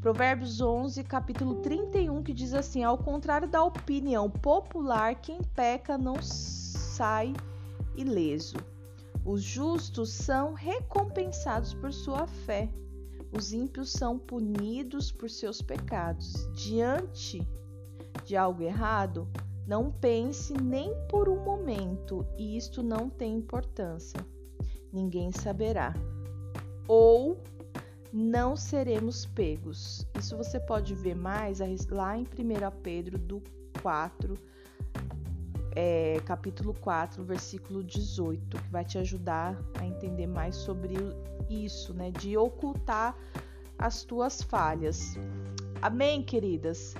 Provérbios 0.00 0.60
11, 0.60 1.02
capítulo 1.02 1.56
31, 1.62 2.22
que 2.22 2.32
diz 2.32 2.54
assim: 2.54 2.84
Ao 2.84 2.96
contrário 2.96 3.48
da 3.48 3.60
opinião 3.60 4.30
popular, 4.30 5.16
quem 5.16 5.40
peca 5.52 5.98
não 5.98 6.22
sai 6.22 7.34
ileso. 7.96 8.56
Os 9.24 9.42
justos 9.42 10.12
são 10.12 10.54
recompensados 10.54 11.74
por 11.74 11.92
sua 11.92 12.28
fé. 12.28 12.68
Os 13.36 13.52
ímpios 13.52 13.92
são 13.92 14.18
punidos 14.18 15.12
por 15.12 15.28
seus 15.28 15.60
pecados. 15.60 16.48
Diante 16.54 17.46
de 18.24 18.34
algo 18.34 18.62
errado, 18.62 19.28
não 19.66 19.92
pense 19.92 20.54
nem 20.54 20.94
por 21.06 21.28
um 21.28 21.44
momento, 21.44 22.26
e 22.38 22.56
isto 22.56 22.82
não 22.82 23.10
tem 23.10 23.36
importância. 23.36 24.18
Ninguém 24.90 25.30
saberá. 25.32 25.92
Ou 26.88 27.38
não 28.10 28.56
seremos 28.56 29.26
pegos. 29.26 30.06
Isso 30.18 30.34
você 30.34 30.58
pode 30.58 30.94
ver 30.94 31.14
mais 31.14 31.60
lá 31.90 32.16
em 32.16 32.22
1 32.22 32.26
Pedro 32.82 33.18
do 33.18 33.42
4, 33.82 34.32
é, 35.76 36.18
capítulo 36.24 36.72
4, 36.80 37.22
versículo 37.22 37.84
18, 37.84 38.56
que 38.56 38.70
vai 38.70 38.82
te 38.82 38.96
ajudar 38.96 39.54
a 39.78 39.84
entender 39.84 40.26
mais 40.26 40.56
sobre 40.56 40.94
isso, 41.50 41.92
né? 41.92 42.10
De 42.10 42.34
ocultar 42.36 43.14
as 43.78 44.02
tuas 44.02 44.40
falhas. 44.40 45.18
Amém, 45.82 46.22
queridas? 46.22 46.94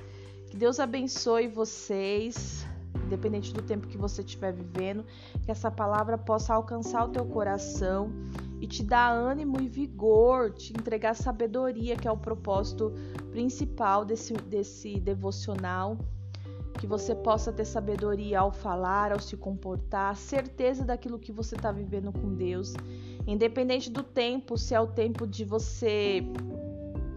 Que 0.50 0.58
Deus 0.58 0.78
abençoe 0.78 1.48
vocês, 1.48 2.66
independente 3.06 3.52
do 3.54 3.62
tempo 3.62 3.86
que 3.86 3.96
você 3.96 4.20
estiver 4.20 4.52
vivendo, 4.52 5.06
que 5.42 5.50
essa 5.50 5.70
palavra 5.70 6.18
possa 6.18 6.52
alcançar 6.52 7.06
o 7.06 7.08
teu 7.08 7.24
coração 7.24 8.10
e 8.60 8.66
te 8.66 8.82
dar 8.82 9.10
ânimo 9.10 9.58
e 9.58 9.68
vigor, 9.68 10.52
te 10.52 10.74
entregar 10.74 11.14
sabedoria, 11.14 11.96
que 11.96 12.06
é 12.06 12.12
o 12.12 12.16
propósito 12.16 12.92
principal 13.30 14.04
desse, 14.04 14.34
desse 14.34 15.00
devocional. 15.00 15.96
Que 16.78 16.86
você 16.86 17.14
possa 17.14 17.52
ter 17.52 17.64
sabedoria 17.64 18.40
ao 18.40 18.52
falar, 18.52 19.12
ao 19.12 19.20
se 19.20 19.36
comportar, 19.36 20.14
certeza 20.16 20.84
daquilo 20.84 21.18
que 21.18 21.32
você 21.32 21.54
está 21.54 21.72
vivendo 21.72 22.12
com 22.12 22.34
Deus, 22.34 22.74
independente 23.26 23.90
do 23.90 24.02
tempo, 24.02 24.56
se 24.58 24.74
é 24.74 24.80
o 24.80 24.86
tempo 24.86 25.26
de 25.26 25.44
você 25.44 26.22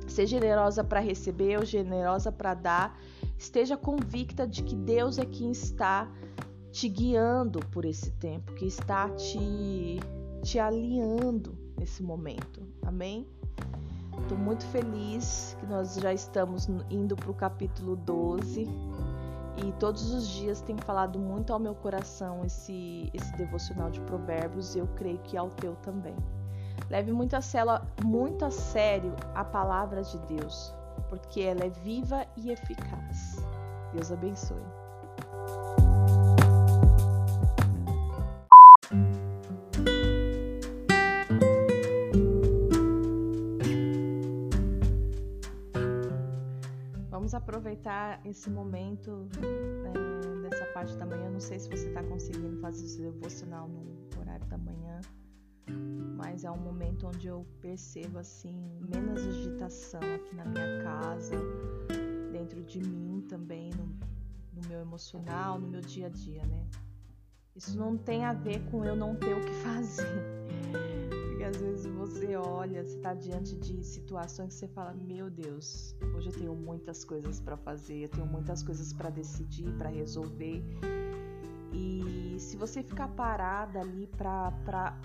ser 0.08 0.26
generosa 0.26 0.84
para 0.84 1.00
receber 1.00 1.58
ou 1.60 1.66
generosa 1.66 2.32
para 2.32 2.54
dar, 2.54 3.00
esteja 3.38 3.78
convicta 3.78 4.48
de 4.48 4.64
que 4.64 4.76
Deus 4.76 5.18
é 5.18 5.26
quem 5.26 5.52
está 5.52 6.10
te 6.72 6.88
guiando 6.88 7.60
por 7.72 7.86
esse 7.86 8.12
tempo, 8.12 8.54
que 8.54 8.66
está 8.66 9.10
te 9.10 10.00
te 10.42 10.58
alinhando 10.58 11.58
nesse 11.78 12.02
momento. 12.02 12.62
Amém? 12.82 13.28
Estou 14.22 14.38
muito 14.38 14.66
feliz 14.68 15.56
que 15.60 15.66
nós 15.66 15.96
já 15.96 16.14
estamos 16.14 16.68
indo 16.90 17.16
para 17.16 17.32
o 17.32 17.34
capítulo 17.34 17.96
12 17.96 18.68
e 19.66 19.72
todos 19.74 20.14
os 20.14 20.28
dias 20.28 20.62
tem 20.62 20.78
falado 20.78 21.20
muito 21.20 21.52
ao 21.52 21.60
meu 21.60 21.76
coração 21.76 22.46
esse, 22.46 23.10
esse 23.14 23.36
devocional 23.36 23.90
de 23.90 24.00
provérbios 24.02 24.76
e 24.76 24.80
eu 24.80 24.88
creio 24.96 25.20
que 25.20 25.38
ao 25.38 25.50
teu 25.50 25.76
também. 25.78 26.16
Leve 26.90 27.12
muito 27.12 27.36
a, 27.36 27.42
cela, 27.42 27.86
muito 28.04 28.46
a 28.46 28.52
sério 28.52 29.14
a 29.36 29.44
palavra 29.44 30.02
de 30.02 30.18
Deus, 30.20 30.74
porque 31.10 31.42
ela 31.42 31.66
é 31.66 31.70
viva 31.70 32.26
e 32.38 32.52
eficaz. 32.52 33.38
Deus 33.94 34.12
abençoe. 34.12 34.79
Aproveitar 47.60 48.22
esse 48.26 48.50
momento 48.50 49.28
é, 49.38 50.50
dessa 50.50 50.66
parte 50.68 50.96
da 50.96 51.06
manhã. 51.06 51.30
Não 51.30 51.42
sei 51.42 51.60
se 51.60 51.70
você 51.70 51.90
está 51.90 52.02
conseguindo 52.02 52.58
fazer 52.62 52.86
esse 52.86 53.02
devocional 53.02 53.68
no 53.68 54.08
horário 54.18 54.46
da 54.46 54.58
manhã, 54.58 55.02
mas 56.16 56.46
é 56.46 56.52
um 56.52 56.58
momento 56.58 57.08
onde 57.08 57.28
eu 57.28 57.46
percebo 57.60 58.18
assim 58.18 58.58
menos 58.80 59.28
agitação 59.28 60.00
aqui 60.16 60.34
na 60.36 60.46
minha 60.46 60.84
casa, 60.84 61.36
dentro 62.32 62.64
de 62.64 62.80
mim 62.80 63.26
também, 63.28 63.72
no, 63.72 63.86
no 64.54 64.70
meu 64.70 64.80
emocional, 64.80 65.60
no 65.60 65.68
meu 65.68 65.82
dia 65.82 66.08
a 66.08 66.10
dia, 66.10 66.46
né? 66.46 66.66
Isso 67.54 67.78
não 67.78 67.98
tem 67.98 68.24
a 68.24 68.32
ver 68.32 68.62
com 68.72 68.86
eu 68.86 68.96
não 68.96 69.18
ter 69.18 69.34
o 69.34 69.42
que 69.42 69.54
fazer 69.56 70.40
às 71.50 71.58
vezes 71.58 71.86
você 71.88 72.36
olha, 72.36 72.84
você 72.84 72.96
está 72.96 73.14
diante 73.14 73.56
de 73.56 73.84
situações 73.84 74.54
que 74.54 74.60
você 74.60 74.68
fala: 74.68 74.94
Meu 74.94 75.30
Deus, 75.30 75.96
hoje 76.16 76.30
eu 76.30 76.34
tenho 76.34 76.56
muitas 76.56 77.04
coisas 77.04 77.40
para 77.40 77.58
fazer, 77.58 78.04
eu 78.04 78.10
tenho 78.10 78.28
muitas 78.28 78.62
coisas 78.62 78.94
para 78.94 79.10
decidir, 79.10 79.72
para 79.78 79.90
resolver. 79.90 80.64
E 81.74 82.36
se 82.40 82.56
você 82.56 82.82
ficar 82.82 83.08
parada 83.10 83.80
ali 83.80 84.08
pra, 84.08 84.52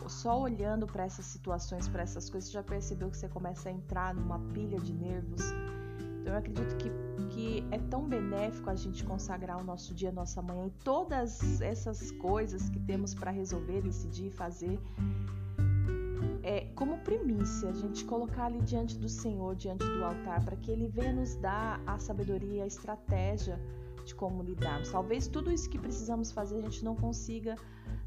só 0.07 0.41
olhando 0.41 0.87
para 0.87 1.05
essas 1.05 1.27
situações, 1.27 1.89
para 1.89 2.03
essas 2.03 2.31
coisas, 2.31 2.51
você 2.51 2.55
já 2.55 2.63
percebeu 2.63 3.11
que 3.11 3.17
você 3.17 3.29
começa 3.29 3.69
a 3.69 3.73
entrar 3.73 4.15
numa 4.15 4.39
pilha 4.53 4.79
de 4.79 4.93
nervos. 4.93 5.43
Então 6.21 6.33
eu 6.33 6.39
acredito 6.39 6.77
que, 6.77 6.91
que 7.35 7.67
é 7.71 7.79
tão 7.79 8.09
benéfico 8.09 8.71
a 8.71 8.75
gente 8.75 9.05
consagrar 9.05 9.59
o 9.61 9.65
nosso 9.65 9.95
dia, 9.95 10.09
a 10.09 10.13
nossa 10.13 10.41
manhã 10.41 10.67
e 10.67 10.71
todas 10.83 11.61
essas 11.61 12.11
coisas 12.13 12.71
que 12.71 12.81
temos 12.81 13.15
para 13.15 13.31
resolver, 13.31 13.83
decidir, 13.83 14.31
fazer 14.31 14.81
é, 16.45 16.67
como 16.75 16.99
primícia, 16.99 17.71
a 17.71 17.73
gente 17.73 18.05
colocar 18.05 18.45
ali 18.45 18.61
diante 18.61 18.99
do 18.99 19.09
Senhor, 19.09 19.57
diante 19.57 19.87
do 19.87 20.05
altar, 20.05 20.45
para 20.45 20.55
que 20.57 20.71
Ele 20.71 20.87
venha 20.89 21.15
nos 21.15 21.35
dar 21.37 21.81
a 21.87 21.97
sabedoria, 21.97 22.65
a 22.65 22.67
estratégia 22.67 23.59
de 24.05 24.15
como 24.15 24.43
lidarmos. 24.43 24.91
Talvez 24.91 25.27
tudo 25.27 25.51
isso 25.51 25.71
que 25.71 25.79
precisamos 25.79 26.31
fazer 26.31 26.59
a 26.59 26.61
gente 26.61 26.85
não 26.85 26.95
consiga 26.95 27.57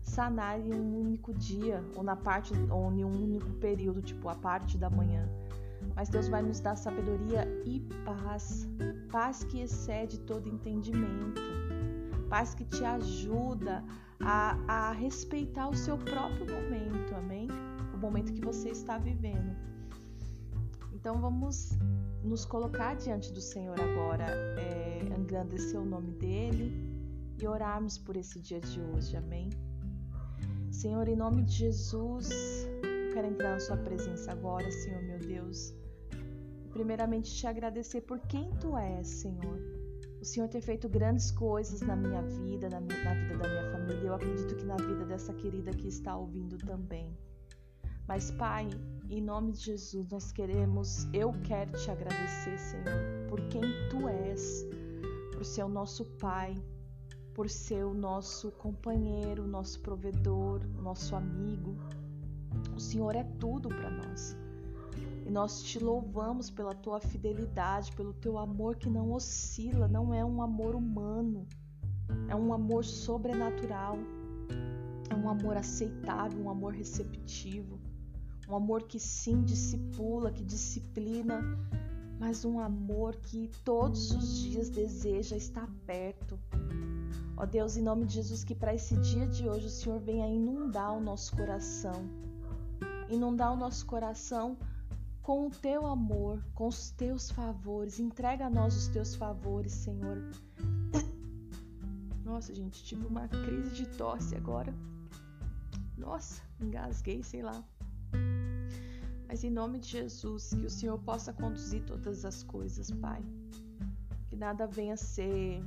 sanar 0.03 0.59
em 0.59 0.71
um 0.71 1.01
único 1.01 1.33
dia, 1.33 1.83
ou 1.95 2.03
na 2.03 2.15
parte, 2.15 2.53
ou 2.69 2.91
em 2.91 3.03
um 3.03 3.23
único 3.23 3.49
período, 3.53 4.03
tipo 4.03 4.29
a 4.29 4.35
parte 4.35 4.77
da 4.77 4.88
manhã. 4.88 5.27
Mas 5.95 6.07
Deus 6.07 6.27
vai 6.27 6.43
nos 6.43 6.59
dar 6.59 6.75
sabedoria 6.75 7.47
e 7.65 7.79
paz, 8.05 8.69
paz 9.11 9.43
que 9.45 9.61
excede 9.61 10.19
todo 10.19 10.47
entendimento, 10.47 11.41
paz 12.29 12.53
que 12.53 12.65
te 12.65 12.85
ajuda 12.85 13.83
a, 14.19 14.57
a 14.67 14.91
respeitar 14.91 15.67
o 15.69 15.75
seu 15.75 15.97
próprio 15.97 16.45
momento, 16.45 17.15
amém? 17.15 17.47
O 17.98 18.00
momento 18.00 18.32
que 18.32 18.41
você 18.41 18.70
está 18.70 19.00
vivendo. 19.00 19.56
Então 20.93 21.20
vamos 21.20 21.72
nos 22.24 22.45
colocar 22.45 22.95
diante 22.95 23.34
do 23.34 23.41
Senhor 23.41 23.80
agora, 23.80 24.26
é, 24.60 25.00
engrandecer 25.18 25.80
o 25.80 25.86
nome 25.86 26.12
dele 26.12 26.72
e 27.41 27.48
orarmos 27.48 27.98
por 27.98 28.16
esse 28.16 28.39
dia 28.39 28.60
de 28.60 28.80
hoje, 28.80 29.18
amém? 29.18 29.50
Senhor, 30.70 31.08
em 31.08 31.16
nome 31.16 31.41
de 31.41 31.54
Jesus, 31.54 32.30
eu 32.84 33.14
quero 33.14 33.30
entrar 33.30 33.54
na 33.54 33.60
Sua 33.60 33.78
presença 33.78 34.32
agora, 34.32 34.70
Senhor 34.72 35.02
meu 35.02 35.18
Deus. 35.18 35.74
Primeiramente, 36.72 37.34
te 37.34 37.48
agradecer 37.48 38.02
por 38.02 38.20
quem 38.20 38.52
Tu 38.60 38.78
és, 38.78 39.08
Senhor. 39.08 39.60
O 40.22 40.26
Senhor 40.26 40.48
tem 40.50 40.62
feito 40.62 40.88
grandes 40.88 41.32
coisas 41.32 41.82
na 41.82 41.95
minha 41.95 42.22
vida, 42.22 42.70
na, 42.70 42.80
minha, 42.80 43.04
na 43.04 43.14
vida 43.16 43.38
da 43.38 43.50
minha 43.50 43.72
família. 43.72 44.08
Eu 44.08 44.14
acredito 44.14 44.56
que 44.56 44.66
na 44.66 44.76
vida 44.76 45.04
dessa 45.06 45.34
querida 45.34 45.72
que 45.72 45.88
está 45.88 46.16
ouvindo 46.16 46.58
também. 46.60 47.18
Mas, 48.08 48.32
Pai, 48.32 48.70
em 49.10 49.22
nome 49.22 49.51
de 49.51 49.66
Jesus, 49.66 50.08
nós 50.10 50.32
queremos, 50.32 51.08
eu 51.14 51.34
quero 51.43 51.72
te 51.74 51.91
agradecer, 51.91 52.58
Senhor, 52.58 53.28
por 53.28 53.41
quem 53.49 53.62
Tu 53.89 54.08
és, 54.08 54.66
por 55.34 55.43
ser 55.43 55.64
o 55.64 55.70
nosso 55.70 56.05
Pai, 56.18 56.55
por 57.34 57.49
ser 57.49 57.84
o 57.84 57.93
nosso 57.93 58.49
companheiro, 58.51 59.43
o 59.43 59.47
nosso 59.47 59.82
provedor, 59.82 60.62
o 60.78 60.82
nosso 60.82 61.18
amigo. 61.18 61.76
O 62.74 62.80
Senhor 62.80 63.14
é 63.14 63.24
tudo 63.24 63.68
para 63.68 63.91
nós. 63.91 64.38
E 65.26 65.30
nós 65.30 65.62
te 65.62 65.78
louvamos 65.78 66.49
pela 66.49 66.74
tua 66.74 67.01
fidelidade, 67.01 67.91
pelo 67.91 68.14
teu 68.14 68.38
amor 68.38 68.78
que 68.78 68.89
não 68.89 69.12
oscila, 69.12 69.86
não 69.86 70.14
é 70.14 70.24
um 70.24 70.41
amor 70.41 70.76
humano, 70.76 71.45
é 72.30 72.36
um 72.36 72.53
amor 72.53 72.86
sobrenatural, 72.86 73.97
é 75.10 75.14
um 75.14 75.30
amor 75.30 75.58
aceitável, 75.58 76.41
um 76.41 76.49
amor 76.49 76.74
receptivo, 76.74 77.78
um 78.48 78.56
amor 78.56 78.84
que 78.84 79.00
sim 79.00 79.43
discipula, 79.43 80.32
que 80.32 80.43
disciplina, 80.43 81.41
mas 82.20 82.45
um 82.45 82.60
amor 82.60 83.16
que 83.16 83.50
todos 83.64 84.12
os 84.12 84.39
dias 84.39 84.70
deseja 84.70 85.36
estar 85.36 85.68
perto, 85.86 86.39
Ó 87.39 87.45
Deus, 87.45 87.78
em 87.78 87.84
nome 87.84 88.08
de 88.08 88.16
Jesus, 88.16 88.43
que 88.43 88.56
para 88.56 88.74
esse 88.74 88.98
dia 88.98 89.28
de 89.28 89.48
hoje 89.48 89.68
o 89.68 89.70
Senhor 89.70 90.00
venha 90.00 90.28
inundar 90.28 90.91
o 90.98 91.00
nosso 91.00 91.36
coração. 91.36 92.10
Inundar 93.10 93.54
o 93.54 93.56
nosso 93.56 93.86
coração 93.86 94.58
com 95.22 95.45
o 95.45 95.52
teu 95.52 95.86
amor, 95.86 96.43
com 96.56 96.68
os 96.68 96.89
teus 96.89 97.30
favores. 97.30 98.00
Entrega 98.00 98.48
a 98.48 98.50
nós 98.50 98.76
os 98.76 98.88
teus 98.88 99.14
favores, 99.14 99.72
Senhor. 99.72 100.18
Nossa, 102.26 102.56
gente, 102.56 102.84
tive 102.84 103.06
uma 103.06 103.28
crise 103.28 103.70
de 103.76 103.86
tosse 103.86 104.36
agora. 104.36 104.74
Nossa, 105.95 106.41
engasguei, 106.60 107.22
sei 107.22 107.43
lá. 107.43 107.64
Mas 109.28 109.43
em 109.43 109.49
nome 109.49 109.80
de 109.80 109.89
Jesus, 109.89 110.49
que 110.49 110.65
o 110.65 110.69
Senhor 110.69 110.97
possa 110.99 111.34
conduzir 111.34 111.84
todas 111.84 112.23
as 112.23 112.43
coisas, 112.43 112.89
Pai. 112.89 113.21
Que 114.30 114.36
nada 114.36 114.65
venha 114.65 114.93
a 114.93 114.97
ser 114.97 115.61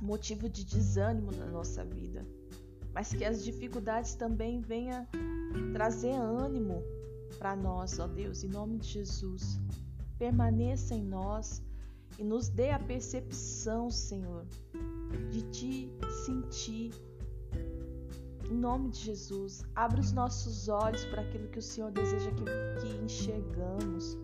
motivo 0.00 0.48
de 0.48 0.64
desânimo 0.64 1.30
na 1.32 1.46
nossa 1.46 1.84
vida, 1.84 2.26
mas 2.92 3.12
que 3.12 3.24
as 3.24 3.44
dificuldades 3.44 4.14
também 4.14 4.60
venham 4.60 5.06
trazer 5.72 6.12
ânimo 6.12 6.82
para 7.38 7.56
nós, 7.56 7.98
ó 7.98 8.06
Deus, 8.06 8.42
em 8.44 8.48
nome 8.48 8.78
de 8.78 8.88
Jesus. 8.88 9.58
Permaneça 10.18 10.94
em 10.94 11.04
nós 11.04 11.62
e 12.18 12.24
nos 12.24 12.48
dê 12.48 12.70
a 12.70 12.78
percepção, 12.78 13.90
Senhor, 13.90 14.46
de 15.30 15.42
te 15.50 15.90
sentir. 16.24 16.92
Em 18.50 18.54
nome 18.54 18.90
de 18.90 18.98
Jesus, 18.98 19.64
abre 19.74 20.00
os 20.00 20.12
nossos 20.12 20.68
olhos 20.68 21.04
para 21.06 21.22
aquilo 21.22 21.48
que 21.48 21.58
o 21.58 21.62
Senhor 21.62 21.90
deseja 21.90 22.30
que, 22.30 22.44
que 22.80 23.04
enxergamos. 23.04 24.16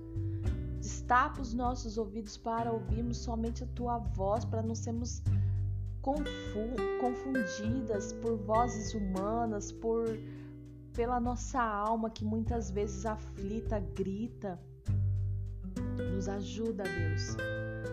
Destapa 0.79 1.41
os 1.41 1.53
nossos 1.53 1.99
ouvidos 1.99 2.37
para 2.37 2.73
ouvirmos 2.73 3.18
somente 3.18 3.64
a 3.64 3.66
tua 3.68 3.99
voz, 3.99 4.45
para 4.45 4.62
não 4.62 4.75
sermos 4.75 5.23
confundidas 7.01 8.12
por 8.14 8.37
vozes 8.37 8.95
humanas, 8.95 9.73
por 9.73 10.07
pela 10.93 11.18
nossa 11.18 11.61
alma 11.61 12.11
que 12.11 12.25
muitas 12.25 12.70
vezes 12.70 13.07
aflita, 13.07 13.81
grita. 13.81 14.61
Nos 16.14 16.29
ajuda, 16.29 16.85
Deus, 16.85 17.37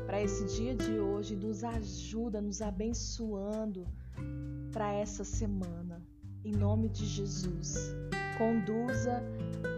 para 0.06 0.22
esse 0.22 0.46
dia 0.58 0.76
de 0.76 1.00
hoje, 1.00 1.36
nos 1.36 1.64
ajuda, 1.64 2.42
nos 2.42 2.62
abençoando 2.62 3.88
para 4.72 4.92
essa 4.92 5.24
semana. 5.24 5.89
Em 6.44 6.54
nome 6.54 6.88
de 6.88 7.06
Jesus, 7.06 7.94
conduza, 8.38 9.22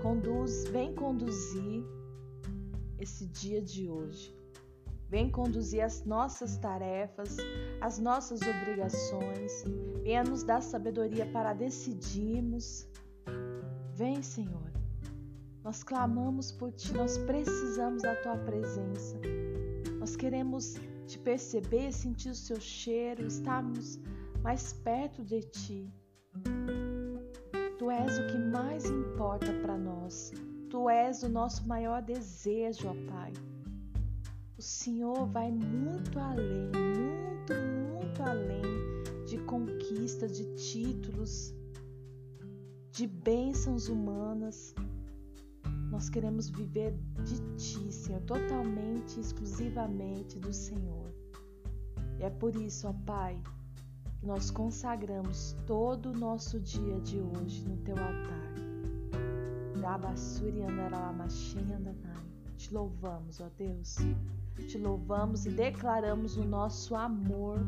conduz, 0.04 0.66
vem 0.66 0.94
conduzir 0.94 1.84
esse 3.00 3.26
dia 3.26 3.60
de 3.60 3.90
hoje. 3.90 4.32
Vem 5.10 5.30
conduzir 5.30 5.82
as 5.82 6.06
nossas 6.06 6.58
tarefas, 6.58 7.36
as 7.82 7.98
nossas 7.98 8.40
obrigações. 8.42 9.64
Venha 10.04 10.24
nos 10.24 10.44
dar 10.44 10.62
sabedoria 10.62 11.26
para 11.26 11.54
decidirmos. 11.54 12.88
Vem, 13.96 14.22
Senhor. 14.22 14.72
Nós 15.64 15.84
clamamos 15.84 16.52
por 16.52 16.72
Ti, 16.72 16.94
nós 16.94 17.18
precisamos 17.18 18.04
da 18.04 18.16
Tua 18.18 18.38
presença. 18.38 19.20
Nós 20.00 20.16
queremos 20.16 20.76
te 21.08 21.18
perceber, 21.20 21.92
sentir 21.92 22.30
o 22.30 22.36
seu 22.36 22.60
cheiro, 22.62 23.26
estarmos 23.26 24.00
mais 24.44 24.74
perto 24.74 25.24
de 25.24 25.42
Ti. 25.42 26.01
Tu 27.78 27.90
és 27.90 28.20
o 28.20 28.28
que 28.28 28.38
mais 28.38 28.86
importa 28.86 29.52
para 29.62 29.78
nós. 29.78 30.32
Tu 30.70 30.90
és 30.90 31.24
o 31.24 31.30
nosso 31.30 31.68
maior 31.68 32.02
desejo, 32.02 32.88
ó 32.88 32.94
Pai. 33.12 33.34
O 34.58 34.62
Senhor 34.62 35.26
vai 35.26 35.52
muito 35.52 36.20
além, 36.20 36.68
muito, 36.68 37.54
muito 37.90 38.22
além 38.22 38.62
de 39.26 39.40
conquistas, 39.40 40.38
de 40.38 40.46
títulos, 40.56 41.54
de 42.92 43.08
bênçãos 43.08 43.88
humanas. 43.88 44.76
Nós 45.90 46.10
queremos 46.10 46.50
viver 46.50 46.94
de 47.24 47.40
Ti, 47.56 47.92
Senhor, 47.92 48.22
totalmente, 48.22 49.20
exclusivamente 49.20 50.38
do 50.38 50.54
Senhor. 50.54 51.12
E 52.20 52.24
é 52.24 52.30
por 52.30 52.56
isso, 52.56 52.88
ó 52.88 52.94
Pai, 53.06 53.42
nós 54.24 54.52
consagramos 54.52 55.56
todo 55.66 56.12
o 56.12 56.18
nosso 56.18 56.60
dia 56.60 57.00
de 57.02 57.20
hoje 57.20 57.68
no 57.68 57.78
Teu 57.78 57.98
altar. 57.98 58.52
Te 62.58 62.74
louvamos, 62.74 63.40
ó 63.40 63.50
Deus. 63.58 63.98
Te 64.68 64.78
louvamos 64.78 65.46
e 65.48 65.50
declaramos 65.50 66.38
o 66.38 66.44
nosso 66.44 66.96
amor 66.96 67.60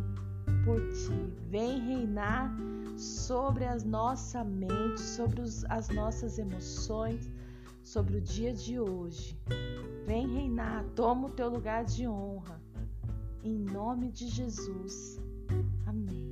por 0.64 0.80
ti. 0.92 1.34
Vem 1.50 1.80
reinar 1.80 2.56
sobre 2.96 3.66
a 3.66 3.76
nossa 3.78 4.44
mente, 4.44 5.02
sobre 5.02 5.42
os, 5.42 5.66
as 5.66 5.90
nossas 5.90 6.38
emoções, 6.38 7.32
sobre 7.84 8.18
o 8.18 8.22
dia 8.22 8.54
de 8.54 8.80
hoje. 8.80 9.36
Vem 10.06 10.28
reinar, 10.28 10.86
toma 10.96 11.28
o 11.28 11.32
teu 11.32 11.50
lugar 11.50 11.84
de 11.84 12.08
honra. 12.08 12.62
Em 13.44 13.58
nome 13.58 14.12
de 14.12 14.28
Jesus. 14.28 15.20
Amém. 15.88 16.23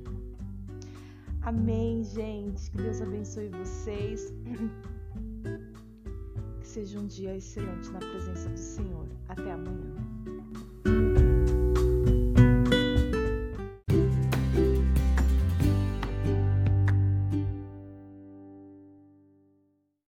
Amém, 1.42 2.04
gente. 2.04 2.70
Que 2.70 2.76
Deus 2.76 3.00
abençoe 3.00 3.48
vocês. 3.48 4.32
Que 6.60 6.68
seja 6.68 7.00
um 7.00 7.08
dia 7.08 7.36
excelente 7.36 7.90
na 7.90 7.98
presença 7.98 8.48
do 8.48 8.56
Senhor. 8.56 9.08
Até 9.28 9.50
amanhã. 9.50 10.11